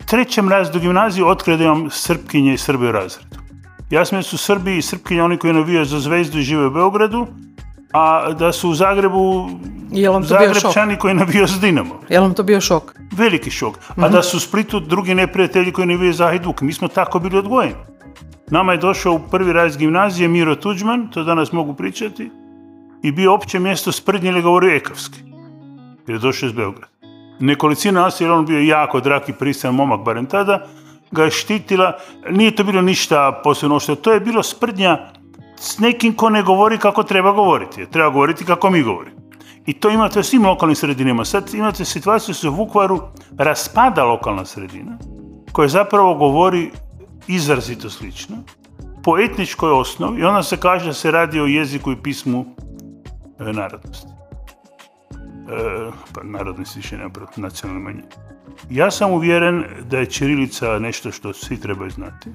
trećem 0.06 0.50
razredu 0.50 0.80
gimnaziju 0.80 1.28
otkrio 1.28 1.58
da 1.58 1.64
imam 1.64 1.90
Srpkinje 1.90 2.54
i 2.54 2.58
Srbe 2.58 2.90
u 2.90 2.92
razredu. 2.92 3.38
Ja 3.90 4.06
sam 4.06 4.24
su 4.24 4.38
Srbi 4.38 4.78
i 4.78 4.82
Srpkinje 4.82 5.24
oni 5.24 5.38
koji 5.38 5.54
navijaju 5.54 5.86
za 5.86 6.00
zvezdu 6.00 6.40
i 6.40 6.44
žive 6.44 6.66
u 6.68 6.72
Beogradu, 6.72 7.28
a 7.94 8.34
da 8.34 8.52
su 8.52 8.70
u 8.70 8.76
Zagrebu 8.76 9.50
Zagrebčani 10.24 10.96
koji 10.96 11.14
navijaju 11.14 11.48
za 11.48 11.60
Dinamo. 11.60 12.02
Je 12.10 12.20
vam 12.20 12.34
to 12.34 12.44
bio 12.44 12.62
šok? 12.62 12.96
Veliki 13.12 13.52
šok. 13.52 13.78
A 13.98 14.10
da 14.10 14.24
su 14.24 14.38
u 14.38 14.40
Splitu 14.40 14.80
drugi 14.80 15.16
neprijatelji 15.16 15.72
koji 15.72 15.88
navijaju 15.88 16.14
za 16.14 16.28
Hajduk. 16.28 16.62
Mi 16.62 16.74
smo 16.74 16.88
tako 16.88 17.20
bili 17.20 17.38
odgojeni. 17.38 17.76
Nama 18.52 18.72
je 18.72 18.78
došao 18.78 19.14
u 19.14 19.20
prvi 19.32 19.54
raz 19.54 19.78
gimnazije 19.78 20.28
Miro 20.28 20.56
Tuđman, 20.56 21.08
to 21.08 21.24
danas 21.24 21.52
mogu 21.52 21.74
pričati, 21.74 22.32
i 23.04 23.12
bio 23.12 23.34
opće 23.34 23.60
mjesto 23.60 23.92
sprednje 23.92 24.30
ili 24.30 24.42
govorio 24.42 24.76
ekavski, 24.76 25.20
jer 26.08 26.16
je 26.16 26.20
došao 26.20 26.48
iz 26.48 26.54
Beograda. 26.54 26.88
Nekolicina 27.40 28.02
nas, 28.02 28.22
jer 28.22 28.32
on 28.32 28.46
bio 28.46 28.60
jako 28.60 29.00
drag 29.00 29.22
i 29.28 29.34
pristajan 29.34 29.76
momak, 29.76 30.02
barem 30.02 30.26
tada, 30.26 30.68
ga 31.12 31.24
je 31.24 31.32
štitila, 31.32 31.98
nije 32.32 32.56
to 32.56 32.64
bilo 32.64 32.82
ništa 32.82 33.42
posebno 33.44 33.80
što, 33.80 33.96
to 33.96 34.12
je 34.12 34.20
bilo 34.20 34.44
sprdnja 34.44 34.98
s 35.56 35.80
nekim 35.80 36.14
ko 36.14 36.30
ne 36.30 36.44
govori 36.44 36.78
kako 36.78 37.04
treba 37.04 37.32
govoriti, 37.32 37.86
treba 37.86 38.10
govoriti 38.10 38.46
kako 38.46 38.70
mi 38.70 38.84
govorimo. 38.84 39.20
I 39.66 39.74
to 39.74 39.90
imate 39.90 40.20
u 40.20 40.24
svim 40.24 40.46
lokalnim 40.46 40.76
sredinama. 40.76 41.26
Sad 41.26 41.54
imate 41.54 41.86
situaciju 41.86 42.34
da 42.34 42.34
se 42.34 42.50
u 42.50 42.54
Vukvaru 42.54 43.02
raspada 43.38 44.04
lokalna 44.04 44.46
sredina, 44.46 44.98
koja 45.52 45.68
zapravo 45.68 46.14
govori 46.16 46.72
izrazito 47.30 47.90
slično, 47.90 48.38
po 49.04 49.20
etničkoj 49.20 49.72
osnovi 49.72 50.22
i 50.22 50.24
onda 50.24 50.44
se 50.44 50.58
kaže 50.58 50.86
da 50.86 50.94
se 50.94 51.12
radi 51.12 51.40
o 51.40 51.46
jeziku 51.46 51.92
i 51.92 52.02
pismu 52.04 52.46
e, 53.40 53.54
narodnosti. 53.54 54.08
E, 55.50 55.92
pa 56.14 56.24
narodnosti 56.24 56.80
više 56.80 56.98
nema 56.98 57.12
nacionalne 57.36 57.84
manjine. 57.84 58.08
Ja 58.70 58.92
sam 58.92 59.12
uvjeren 59.12 59.64
da 59.90 59.98
je 59.98 60.06
Čirilica 60.06 60.80
nešto 60.80 61.12
što 61.12 61.34
svi 61.34 61.60
trebaju 61.60 61.92
znati. 61.92 62.30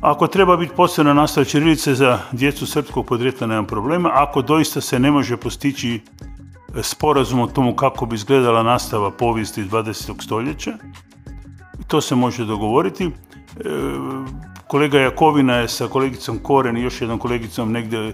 Ako 0.00 0.26
treba 0.26 0.56
biti 0.56 0.74
posebna 0.76 1.14
nastava 1.14 1.44
Čirilice 1.44 1.94
za 1.94 2.18
djecu 2.32 2.66
srpskog 2.66 3.06
podrijetla, 3.06 3.46
nema 3.46 3.66
problema. 3.66 4.10
Ako 4.12 4.42
doista 4.42 4.80
se 4.80 4.98
ne 4.98 5.10
može 5.10 5.36
postići 5.36 6.00
sporazum 6.82 7.40
o 7.40 7.46
tomu 7.46 7.76
kako 7.76 8.06
bi 8.06 8.14
izgledala 8.14 8.62
nastava 8.62 9.10
povijesti 9.10 9.64
20. 9.64 10.22
stoljeća, 10.24 10.72
to 11.86 12.00
se 12.00 12.14
može 12.14 12.44
dogovoriti. 12.44 13.04
E, 13.04 13.10
kolega 14.70 14.98
Jakovina 14.98 15.54
je 15.56 15.68
sa 15.68 15.88
kolegicom 15.88 16.38
Koren 16.38 16.76
i 16.76 16.82
još 16.82 17.00
jednom 17.00 17.18
kolegicom 17.18 17.72
negdje 17.72 17.98
e, 18.08 18.12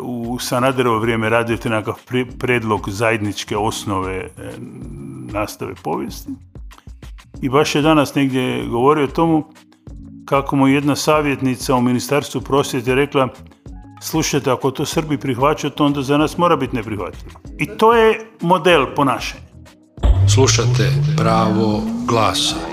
u 0.00 0.38
Sanaderovo 0.38 0.98
vrijeme 0.98 1.28
radio 1.28 1.56
te 1.56 1.70
nekakav 1.70 1.94
predlog 2.38 2.90
zajedničke 2.90 3.56
osnove 3.56 4.16
e, 4.16 4.28
nastave 5.32 5.74
povijesti. 5.82 6.32
I 7.42 7.48
baš 7.48 7.74
je 7.74 7.82
danas 7.82 8.14
negdje 8.14 8.66
govorio 8.66 9.04
o 9.04 9.14
tomu 9.14 9.44
kako 10.24 10.56
mu 10.56 10.68
jedna 10.68 10.96
savjetnica 10.96 11.74
u 11.74 11.80
Ministarstvu 11.80 12.40
prosvjete 12.40 12.94
rekla 12.94 13.28
slušajte, 14.00 14.50
ako 14.50 14.70
to 14.70 14.86
Srbi 14.86 15.18
prihvaćaju, 15.18 15.70
to 15.70 15.84
onda 15.84 16.02
za 16.02 16.18
nas 16.18 16.38
mora 16.38 16.56
biti 16.56 16.76
neprihvatljivo. 16.76 17.40
I 17.58 17.66
to 17.66 17.92
je 17.92 18.30
model 18.40 18.86
ponašanja. 18.96 19.42
Slušate 20.34 20.92
pravo 21.16 21.82
glasa. 22.06 22.71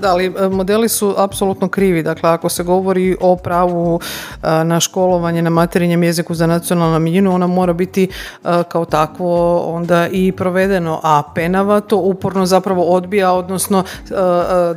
Da, 0.00 0.10
ali 0.10 0.24
e, 0.26 0.48
modeli 0.48 0.88
su 0.88 1.14
apsolutno 1.16 1.68
krivi. 1.68 2.02
Dakle, 2.02 2.30
ako 2.30 2.48
se 2.48 2.62
govori 2.62 3.16
o 3.20 3.36
pravu 3.36 4.00
e, 4.42 4.64
na 4.64 4.80
školovanje 4.80 5.42
na 5.42 5.50
materinjem 5.50 6.02
jeziku 6.02 6.34
za 6.34 6.46
nacionalnu 6.46 7.00
manjinu, 7.00 7.34
ona 7.34 7.46
mora 7.46 7.72
biti 7.72 8.04
e, 8.04 8.62
kao 8.68 8.84
takvo 8.84 9.58
onda 9.74 10.08
i 10.12 10.32
provedeno. 10.32 11.00
A 11.02 11.22
Penava 11.34 11.80
to 11.80 11.96
uporno 11.96 12.46
zapravo 12.46 12.82
odbija, 12.82 13.32
odnosno 13.32 13.84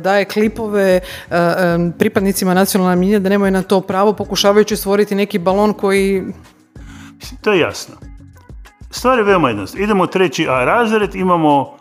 daje 0.00 0.24
klipove 0.24 1.00
pripadnicima 1.98 2.54
nacionalne 2.54 2.96
manjine 2.96 3.18
da 3.18 3.28
nemaju 3.28 3.52
na 3.52 3.62
to 3.62 3.80
pravo, 3.80 4.12
pokušavajući 4.12 4.76
stvoriti 4.76 5.14
neki 5.14 5.38
balon 5.38 5.72
koji... 5.72 6.24
To 7.40 7.52
je 7.52 7.60
jasno. 7.60 7.94
Stvar 8.90 9.18
je 9.18 9.24
veoma 9.24 9.48
jednostavna. 9.48 9.84
Idemo 9.84 10.06
treći 10.06 10.46
A 10.48 10.64
razred, 10.64 11.14
imamo 11.14 11.76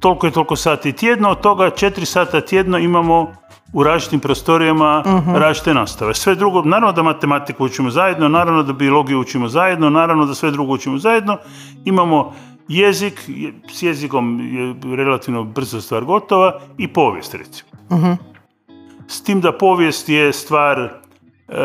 toliko 0.00 0.26
i 0.26 0.30
toliko 0.30 0.56
sati 0.56 0.92
tjedno, 0.92 1.30
od 1.30 1.40
toga 1.40 1.70
četiri 1.70 2.06
sata 2.06 2.40
tjedno 2.40 2.78
imamo 2.78 3.32
u 3.72 3.82
različitim 3.82 4.20
prostorijama 4.20 5.02
uh 5.06 5.36
različite 5.36 5.74
nastave. 5.74 6.14
Sve 6.14 6.34
drugo, 6.34 6.62
naravno 6.62 6.92
da 6.92 7.02
matematiku 7.02 7.64
učimo 7.64 7.90
zajedno, 7.90 8.28
naravno 8.28 8.62
da 8.62 8.72
biologiju 8.72 9.20
učimo 9.20 9.48
zajedno, 9.48 9.90
naravno 9.90 10.26
da 10.26 10.34
sve 10.34 10.50
drugo 10.50 10.72
učimo 10.72 10.98
zajedno. 10.98 11.38
Imamo 11.84 12.34
jezik, 12.68 13.30
s 13.72 13.82
jezikom 13.82 14.40
je 14.40 14.96
relativno 14.96 15.44
brzo 15.44 15.80
stvar 15.80 16.04
gotova 16.04 16.60
i 16.78 16.88
povijest 16.88 17.34
recimo. 17.34 17.70
uh 17.90 18.16
S 19.08 19.22
tim 19.22 19.40
da 19.40 19.52
povijest 19.52 20.08
je 20.08 20.32
stvar 20.32 20.78
e, 20.80 20.90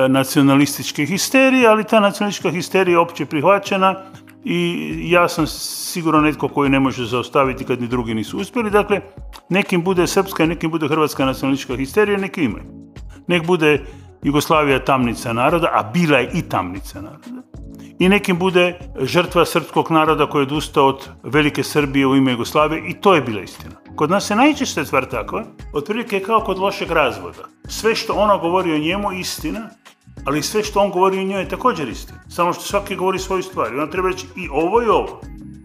nacionalističke 0.10 1.06
histerije, 1.06 1.68
ali 1.68 1.84
ta 1.84 2.00
nacionalistička 2.00 2.50
histerija 2.50 2.94
je 2.94 3.00
opće 3.00 3.25
prihvaćena 3.25 3.96
i 4.46 5.12
ja 5.12 5.30
sam 5.30 5.48
sigurno 5.48 6.22
netko 6.22 6.48
koji 6.48 6.70
ne 6.70 6.80
može 6.80 7.06
zaustaviti 7.06 7.66
kad 7.66 7.82
ni 7.82 7.88
drugi 7.88 8.14
nisu 8.14 8.38
uspjeli. 8.38 8.72
Dakle, 8.72 9.02
nekim 9.50 9.84
bude 9.84 10.08
srpska, 10.08 10.46
nekim 10.46 10.72
bude 10.72 10.88
hrvatska 10.88 11.25
nacionalistička 11.25 11.75
histerija, 11.75 12.18
neki 12.18 12.44
imaju. 12.44 12.66
Nek 13.28 13.46
bude 13.46 13.86
Jugoslavija 14.24 14.86
tamnica 14.86 15.34
naroda, 15.34 15.70
a 15.74 15.84
bila 15.84 16.18
je 16.18 16.32
i 16.34 16.42
tamnica 16.42 17.02
naroda. 17.02 17.42
i 18.00 18.10
nekim 18.10 18.40
bude 18.40 18.80
žrtva 19.02 19.46
srpskog 19.46 19.92
naroda 19.92 20.30
koji 20.30 20.42
je 20.42 20.48
odustao 20.48 20.88
od 20.88 21.10
velike 21.24 21.64
Srbije 21.64 22.08
u 22.08 22.16
ime 22.16 22.32
Jugoslavije 22.32 22.90
i 22.90 22.94
to 22.94 23.16
je 23.16 23.22
bila 23.22 23.42
istina. 23.42 23.75
Kod 23.96 24.10
nas 24.10 24.28
se 24.28 24.36
najčešće 24.36 24.86
stvar 24.86 25.06
takva, 25.06 25.44
otprilike 25.74 26.20
kao 26.20 26.40
kod 26.40 26.60
lošeg 26.60 26.92
razvoda. 26.92 27.48
Sve 27.68 27.96
što 27.96 28.14
ona 28.14 28.38
govori 28.38 28.74
o 28.74 28.78
njemu 28.78 29.12
je 29.12 29.20
istina, 29.20 29.70
ali 30.25 30.41
sve 30.41 30.63
što 30.63 30.79
on 30.79 30.91
govori 30.91 31.20
o 31.20 31.24
njoj 31.24 31.41
je 31.41 31.50
također 31.50 31.89
istina. 31.89 32.20
Samo 32.29 32.53
što 32.53 32.63
svaki 32.63 32.96
govori 32.96 33.20
svoju 33.20 33.44
stvar. 33.44 33.74
I 33.74 33.79
on 33.79 33.91
treba 33.91 34.10
reći 34.10 34.27
i 34.36 34.48
ovo 34.51 34.82
i 34.82 34.86
ovo. 34.86 35.22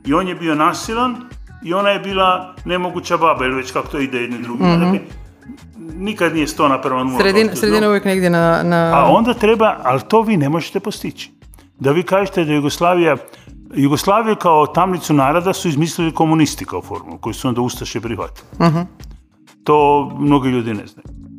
I 0.07 0.15
on 0.15 0.29
je 0.29 0.35
bio 0.35 0.55
nasilan 0.55 1.17
i 1.65 1.75
ona 1.75 1.89
je 1.89 1.99
bila 1.99 2.55
nemoguća 2.65 3.17
baba, 3.17 3.45
ili 3.45 3.55
već 3.55 3.73
kako 3.73 3.89
to 3.89 3.99
ide 3.99 4.19
jedni 4.19 4.43
drugi. 4.43 4.63
Dakle, 4.63 5.01
nikad 5.97 6.35
nije 6.35 6.47
sto 6.47 6.69
naprema 6.69 7.05
nula. 7.05 7.19
Sredina, 7.19 7.57
sredina 7.57 7.89
uvijek 7.89 8.05
negdje 8.05 8.31
na... 8.31 8.63
na... 8.63 8.93
A 8.95 9.11
onda 9.11 9.35
treba, 9.35 9.77
ali 9.83 10.01
to 10.09 10.23
vi 10.23 10.37
ne 10.37 10.49
možete 10.49 10.81
postići. 10.81 11.31
Da 11.79 11.93
vi 11.93 12.03
kažete 12.03 12.45
da 12.45 12.53
Jugoslavija, 12.53 13.17
Jugoslaviju 13.75 14.37
kao 14.37 14.67
tamnicu 14.67 15.15
naroda 15.15 15.53
su 15.53 15.69
izmislili 15.69 16.15
komunisti 16.15 16.65
kao 16.65 16.83
formulu, 16.83 17.19
koji 17.19 17.35
su 17.35 17.49
onda 17.49 17.61
Ustaše 17.61 18.01
prihvatili. 18.01 18.49
To 19.65 20.11
mnogi 20.19 20.49
ljudi 20.49 20.75
ne 20.75 20.87
znaju. 20.87 21.30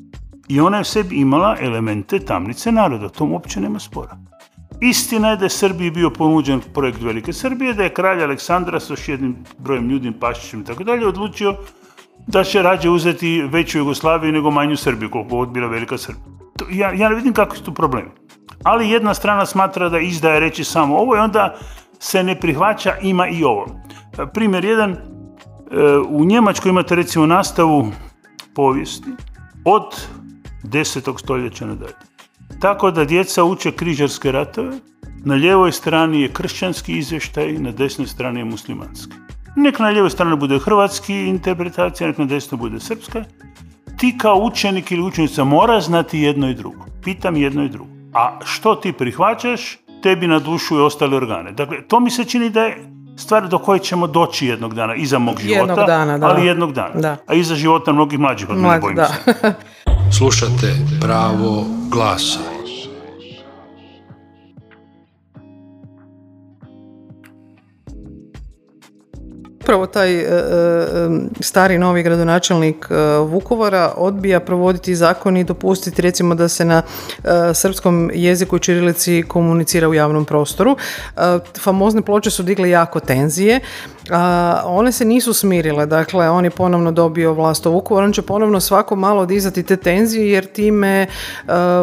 I 0.51 0.59
ona 0.59 0.77
je 0.77 0.81
u 0.81 0.85
sebi 0.85 1.15
imala 1.15 1.57
elemente 1.61 2.19
tamnice 2.19 2.71
naroda, 2.71 3.09
tom 3.09 3.31
uopće 3.31 3.59
nema 3.59 3.79
spora. 3.79 4.17
Istina 4.81 5.29
je 5.29 5.37
da 5.37 5.45
je 5.45 5.49
Srbiji 5.49 5.91
bio 5.91 6.09
ponuđen 6.09 6.61
projekt 6.73 7.01
Velike 7.01 7.33
Srbije, 7.33 7.73
da 7.73 7.83
je 7.83 7.93
kralj 7.93 8.23
Aleksandra 8.23 8.79
sa 8.79 8.93
još 8.93 9.09
jednim 9.09 9.35
brojem 9.57 9.89
ljudi, 9.89 10.11
Pašićem 10.19 10.61
i 10.61 10.65
tako 10.65 10.83
dalje, 10.83 11.07
odlučio 11.07 11.55
da 12.27 12.43
će 12.43 12.61
rađe 12.61 12.89
uzeti 12.89 13.41
veću 13.41 13.77
Jugoslaviju 13.77 14.33
nego 14.33 14.51
manju 14.51 14.77
Srbiju, 14.77 15.09
koliko 15.09 15.35
god 15.37 15.57
Velika 15.57 15.97
Srbija. 15.97 16.25
To- 16.57 16.65
Ja, 16.71 16.91
ja 16.93 17.09
ne 17.09 17.15
vidim 17.15 17.33
kakvi 17.33 17.57
su 17.57 17.63
tu 17.63 17.73
problemi. 17.73 18.09
Ali 18.63 18.89
jedna 18.89 19.13
strana 19.13 19.45
smatra 19.45 19.89
da 19.89 19.99
izdaje 19.99 20.39
reći 20.39 20.63
samo 20.63 20.97
ovo 20.97 21.15
i 21.15 21.19
onda 21.19 21.55
se 21.99 22.23
ne 22.23 22.35
prihvaća, 22.39 22.93
ima 23.01 23.27
i 23.27 23.43
ovo. 23.43 23.65
E, 24.19 24.25
Primjer 24.33 24.65
jedan, 24.65 24.91
e, 24.91 24.97
u 26.09 26.25
Njemačkoj 26.25 26.69
imate 26.69 26.95
recimo 26.95 27.25
nastavu 27.25 27.91
povijesti 28.55 29.09
od 29.65 29.83
10. 30.63 31.19
stoljeća 31.19 31.65
nadalje. 31.65 31.93
Tako 32.59 32.91
da 32.91 33.05
djeca 33.05 33.43
uče 33.43 33.71
križarske 33.71 34.31
ratove, 34.31 34.77
na 35.25 35.35
lijevoj 35.35 35.71
strani 35.71 36.21
je 36.21 36.33
kršćanski 36.33 36.97
izvještaj, 36.97 37.53
na 37.53 37.71
desnoj 37.71 38.07
strani 38.07 38.39
je 38.39 38.45
muslimanski. 38.45 39.13
Nek 39.55 39.79
na 39.79 39.87
lijevoj 39.89 40.09
strani 40.09 40.35
bude 40.35 40.59
hrvatski 40.59 41.15
interpretacija, 41.15 42.07
nek 42.07 42.17
na 42.17 42.25
desnoj 42.25 42.57
bude 42.57 42.79
srpska. 42.79 43.23
Ti 43.97 44.17
kao 44.17 44.35
učenik 44.35 44.91
ili 44.91 45.01
učenica 45.01 45.43
mora 45.43 45.81
znati 45.81 46.19
jedno 46.19 46.49
i 46.49 46.53
drugo. 46.55 46.85
Pitam 47.03 47.35
jedno 47.35 47.63
i 47.63 47.69
drugo. 47.69 47.91
A 48.13 48.39
što 48.43 48.75
ti 48.75 48.93
prihvaćaš, 48.93 49.77
tebi 50.03 50.27
na 50.27 50.39
dušu 50.39 50.77
i 50.77 50.81
ostale 50.81 51.17
organe. 51.17 51.51
Dakle, 51.51 51.81
to 51.87 51.99
mi 51.99 52.09
se 52.09 52.23
čini 52.23 52.49
da 52.49 52.61
je 52.63 52.91
stvar 53.17 53.47
do 53.47 53.57
koje 53.57 53.79
ćemo 53.79 54.07
doći 54.07 54.47
jednog 54.47 54.73
dana, 54.73 54.95
iza 54.95 55.19
mog 55.19 55.39
života, 55.39 55.59
Jednog 55.59 55.87
dana, 55.87 56.17
da. 56.17 56.27
ali 56.27 56.45
jednog 56.47 56.73
dana. 56.73 56.95
Da. 56.95 57.17
A 57.27 57.33
iza 57.33 57.55
života 57.55 57.93
mnogih 57.93 58.19
mlađih 58.19 58.49
od 58.49 58.55
mene, 58.55 58.67
Mlad, 58.67 58.81
bojim 58.81 58.95
da. 58.95 59.05
se. 59.05 59.53
Slušate 60.17 60.75
pravo 61.01 61.65
glasa. 61.89 62.39
Upravo 69.61 69.85
taj 69.85 70.13
e, 70.13 70.23
e, 70.23 70.29
stari 71.39 71.77
novi 71.77 72.03
gradonačelnik 72.03 72.87
e, 72.89 72.95
Vukovara 73.17 73.93
odbija 73.97 74.39
provoditi 74.39 74.95
zakon 74.95 75.37
i 75.37 75.43
dopustiti 75.43 76.01
recimo 76.01 76.35
da 76.35 76.47
se 76.47 76.65
na 76.65 76.81
srpskom 77.53 78.11
jeziku 78.13 78.55
i 78.55 78.59
čirilici 78.59 79.23
komunicira 79.27 79.89
u 79.89 79.93
javnom 79.93 80.25
prostoru. 80.25 80.77
Famozne 81.59 82.01
ploče 82.01 82.29
su 82.29 82.43
digle 82.43 82.69
jako 82.69 82.99
tenzije. 82.99 83.59
A, 84.11 84.61
one 84.65 84.91
se 84.91 85.05
nisu 85.05 85.33
smirile, 85.33 85.85
dakle 85.85 86.29
on 86.29 86.45
je 86.45 86.51
ponovno 86.51 86.91
dobio 86.91 87.33
vlast 87.33 87.65
u 87.65 87.71
Vukovaru, 87.71 88.05
on 88.05 88.13
će 88.13 88.21
ponovno 88.21 88.59
svako 88.59 88.95
malo 88.95 89.25
dizati 89.25 89.63
te 89.63 89.77
tenzije 89.77 90.31
jer 90.31 90.45
time 90.45 91.01
e, 91.01 91.07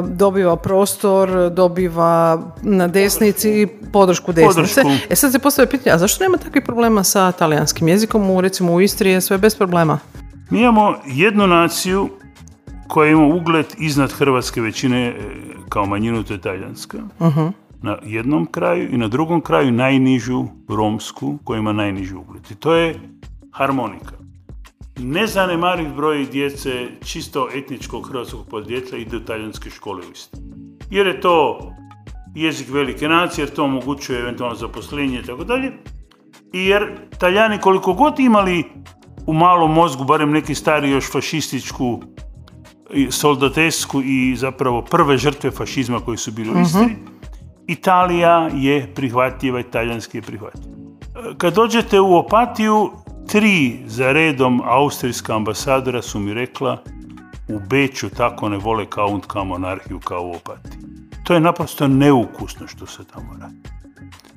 dobiva 0.02 0.56
prostor, 0.56 1.50
dobiva 1.50 2.42
na 2.62 2.88
desnici 2.88 3.68
podršku 3.92 4.32
desnice. 4.32 4.82
Podršku. 4.82 5.06
E 5.10 5.16
sad 5.16 5.32
se 5.32 5.38
postavlja 5.38 5.70
pitanje, 5.70 5.94
a 5.94 5.98
zašto 5.98 6.24
nema 6.24 6.38
takvih 6.38 6.64
problema 6.64 7.04
sa 7.04 7.32
talijanskim 7.32 7.88
jezikom? 7.88 8.30
U, 8.30 8.40
recimo 8.40 8.72
u 8.72 8.80
Istri 8.80 9.10
je 9.10 9.20
sve 9.20 9.38
bez 9.38 9.56
problema. 9.56 9.98
Mi 10.50 10.60
imamo 10.60 10.94
jednu 11.06 11.46
naciju 11.46 12.08
koja 12.88 13.10
ima 13.10 13.26
ugled 13.26 13.66
iznad 13.78 14.12
hrvatske 14.12 14.60
većine 14.60 15.08
e, 15.08 15.14
kao 15.68 15.86
manjinu, 15.86 16.22
to 16.22 16.32
je 16.32 16.40
talijanska. 16.40 16.98
Na 17.82 17.96
jednom 18.04 18.46
kraju 18.46 18.88
i 18.94 18.96
na 18.96 19.08
drugom 19.08 19.40
kraju 19.40 19.72
najnižu 19.72 20.44
romsku 20.68 21.38
koja 21.44 21.58
ima 21.58 21.72
najniži 21.72 22.14
ugled. 22.14 22.42
I 22.50 22.54
to 22.54 22.74
je 22.74 22.94
harmonika. 23.52 24.14
Nezanemariv 24.98 25.94
broj 25.94 26.26
djece 26.26 26.88
čisto 27.04 27.48
etničkog 27.54 28.08
hrvatskog 28.08 28.46
podrijetla 28.50 28.98
ide 28.98 29.16
u 29.16 29.20
talijanske 29.20 29.70
škole 29.70 30.02
u 30.06 30.12
Istri. 30.12 30.40
Jer 30.90 31.06
je 31.06 31.20
to 31.20 31.58
jezik 32.34 32.68
velike 32.70 33.08
nacije, 33.08 33.42
jer 33.42 33.54
to 33.54 33.64
omogućuje 33.64 34.20
eventualno 34.20 34.56
zaposlenje 34.56 35.18
i 35.18 35.22
tako 35.22 35.44
dalje. 35.44 35.72
I 36.52 36.66
jer 36.66 37.08
Talijani 37.18 37.58
koliko 37.58 37.92
god 37.92 38.20
imali 38.20 38.64
u 39.26 39.32
malom 39.32 39.74
mozgu, 39.74 40.04
barem 40.04 40.30
neki 40.30 40.54
stari 40.54 40.90
još 40.90 41.12
fašističku 41.12 42.02
soldatesku 43.10 44.02
i 44.02 44.36
zapravo 44.36 44.82
prve 44.82 45.18
žrtve 45.18 45.50
fašizma 45.50 46.00
koji 46.00 46.18
su 46.18 46.32
bili 46.32 46.50
u 46.50 46.60
Istri, 46.60 46.96
Italija 47.68 48.50
je 48.54 48.94
prihvatljiva 48.94 49.60
i 49.60 49.62
talijanski 49.62 50.18
je 50.18 50.22
prihvatljiv. 50.22 50.72
E, 50.72 51.34
Kad 51.38 51.54
dođete 51.54 52.00
u 52.00 52.16
Opatiju, 52.16 52.90
tri 53.26 53.78
za 53.86 54.12
redom 54.12 54.62
austrijska 54.64 55.36
ambasadora 55.36 56.02
su 56.02 56.18
mi 56.18 56.34
rekla 56.34 56.82
u 57.48 57.58
Beću 57.68 58.10
tako 58.10 58.48
ne 58.48 58.56
vole 58.56 58.86
kaunt 58.86 59.26
kao 59.26 59.44
monarhiju 59.44 60.00
kao 60.00 60.22
u 60.22 60.30
Opatiji. 60.30 60.78
To 61.24 61.34
je 61.34 61.40
naprosto 61.40 61.88
neukusno 61.88 62.66
što 62.66 62.86
se 62.86 63.04
tamo 63.04 63.36
radi. 63.40 63.56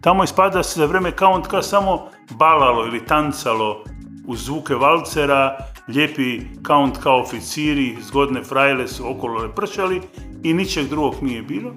Tamo 0.01 0.23
ispada 0.23 0.63
se 0.63 0.79
za 0.79 0.85
vrijeme 0.85 1.11
kauntka 1.11 1.61
samo 1.61 2.07
balalo 2.29 2.85
ili 2.85 3.05
tancalo 3.05 3.83
uz 4.27 4.45
zvuke 4.45 4.75
valcera, 4.75 5.57
lijepi 5.87 6.41
kaunt 6.63 6.97
kao 6.97 7.21
oficiri, 7.21 7.97
zgodne 8.01 8.43
frajle 8.43 8.87
su 8.87 9.11
okolo 9.11 9.41
lepršali 9.41 10.01
i 10.43 10.53
ničeg 10.53 10.89
drugog 10.89 11.15
nije 11.21 11.41
bilo. 11.41 11.71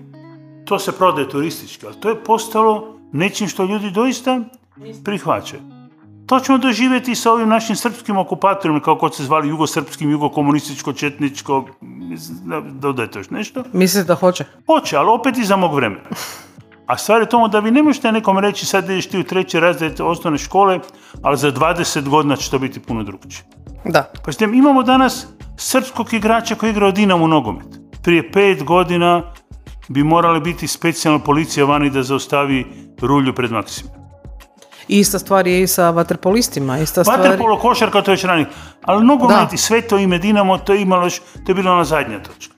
To 0.64 0.78
se 0.78 0.92
prodaje 0.92 1.28
turistički, 1.28 1.86
ali 1.86 2.00
to 2.00 2.08
je 2.08 2.24
postalo 2.24 2.98
nečim 3.12 3.48
što 3.48 3.64
ljudi 3.64 3.90
doista 3.90 4.40
prihvaćaju. 5.04 5.62
To 6.26 6.40
ćemo 6.40 6.58
doživjeti 6.58 7.14
sa 7.14 7.32
ovim 7.32 7.48
našim 7.48 7.76
srpskim 7.76 8.16
okupatorima, 8.16 8.80
kako 8.80 9.08
se 9.08 9.24
zvali 9.24 9.48
jugosrpskim, 9.48 10.10
jugokomunističko, 10.10 10.92
četničko, 10.92 11.64
dodajte 12.70 13.18
još 13.18 13.30
nešto. 13.30 13.64
Mislite 13.72 14.06
da 14.06 14.14
hoće? 14.14 14.44
Hoće, 14.66 14.96
ali 14.96 15.10
opet 15.10 15.38
iza 15.38 15.56
mog 15.56 15.74
vremena. 15.74 16.08
A 16.86 16.96
stvar 16.96 17.20
je 17.20 17.28
tomu 17.28 17.48
da 17.48 17.60
vi 17.60 17.70
ne 17.70 17.82
možete 17.82 18.12
nekom 18.12 18.38
reći 18.38 18.66
sad 18.66 18.84
ideš 18.84 19.08
ti 19.08 19.18
u 19.18 19.24
treći 19.24 19.60
razred 19.60 20.00
osnovne 20.00 20.38
škole, 20.38 20.80
ali 21.22 21.36
za 21.36 21.52
20 21.52 22.08
godina 22.08 22.36
će 22.36 22.50
to 22.50 22.58
biti 22.58 22.80
puno 22.80 23.02
drugčije. 23.02 23.44
Da. 23.84 24.12
Pa 24.24 24.44
imamo 24.44 24.82
danas 24.82 25.26
srpskog 25.56 26.12
igrača 26.12 26.54
koji 26.54 26.70
igra 26.70 26.88
u 26.88 26.92
Dinamo 26.92 27.26
nogomet. 27.26 27.66
Prije 28.02 28.32
pet 28.32 28.64
godina 28.64 29.32
bi 29.88 30.04
morali 30.04 30.40
biti 30.40 30.66
specijalna 30.66 31.18
policija 31.18 31.66
vani 31.66 31.90
da 31.90 32.02
zaustavi 32.02 32.66
rulju 33.00 33.34
pred 33.34 33.50
Maksimom. 33.52 33.92
Ista 34.88 35.18
stvar 35.18 35.46
je 35.46 35.62
i 35.62 35.66
sa 35.66 35.90
vaterpolistima. 35.90 36.78
Ista 36.78 37.04
stvar... 37.04 37.18
Vaterpolo, 37.18 37.58
košarka, 37.58 38.02
to 38.02 38.10
je 38.10 38.14
već 38.14 38.24
ranije. 38.24 38.46
Ali 38.82 39.06
nogomet 39.06 39.36
Da. 39.36 39.54
i 39.54 39.56
sve 39.56 39.80
to 39.80 39.98
ime 39.98 40.18
Dinamo, 40.18 40.58
to 40.58 40.72
je 40.74 40.82
imalo 40.82 41.04
još, 41.04 41.18
to 41.18 41.50
je 41.52 41.54
bila 41.54 41.72
ona 41.72 41.84
zadnja 41.84 42.22
točka. 42.22 42.54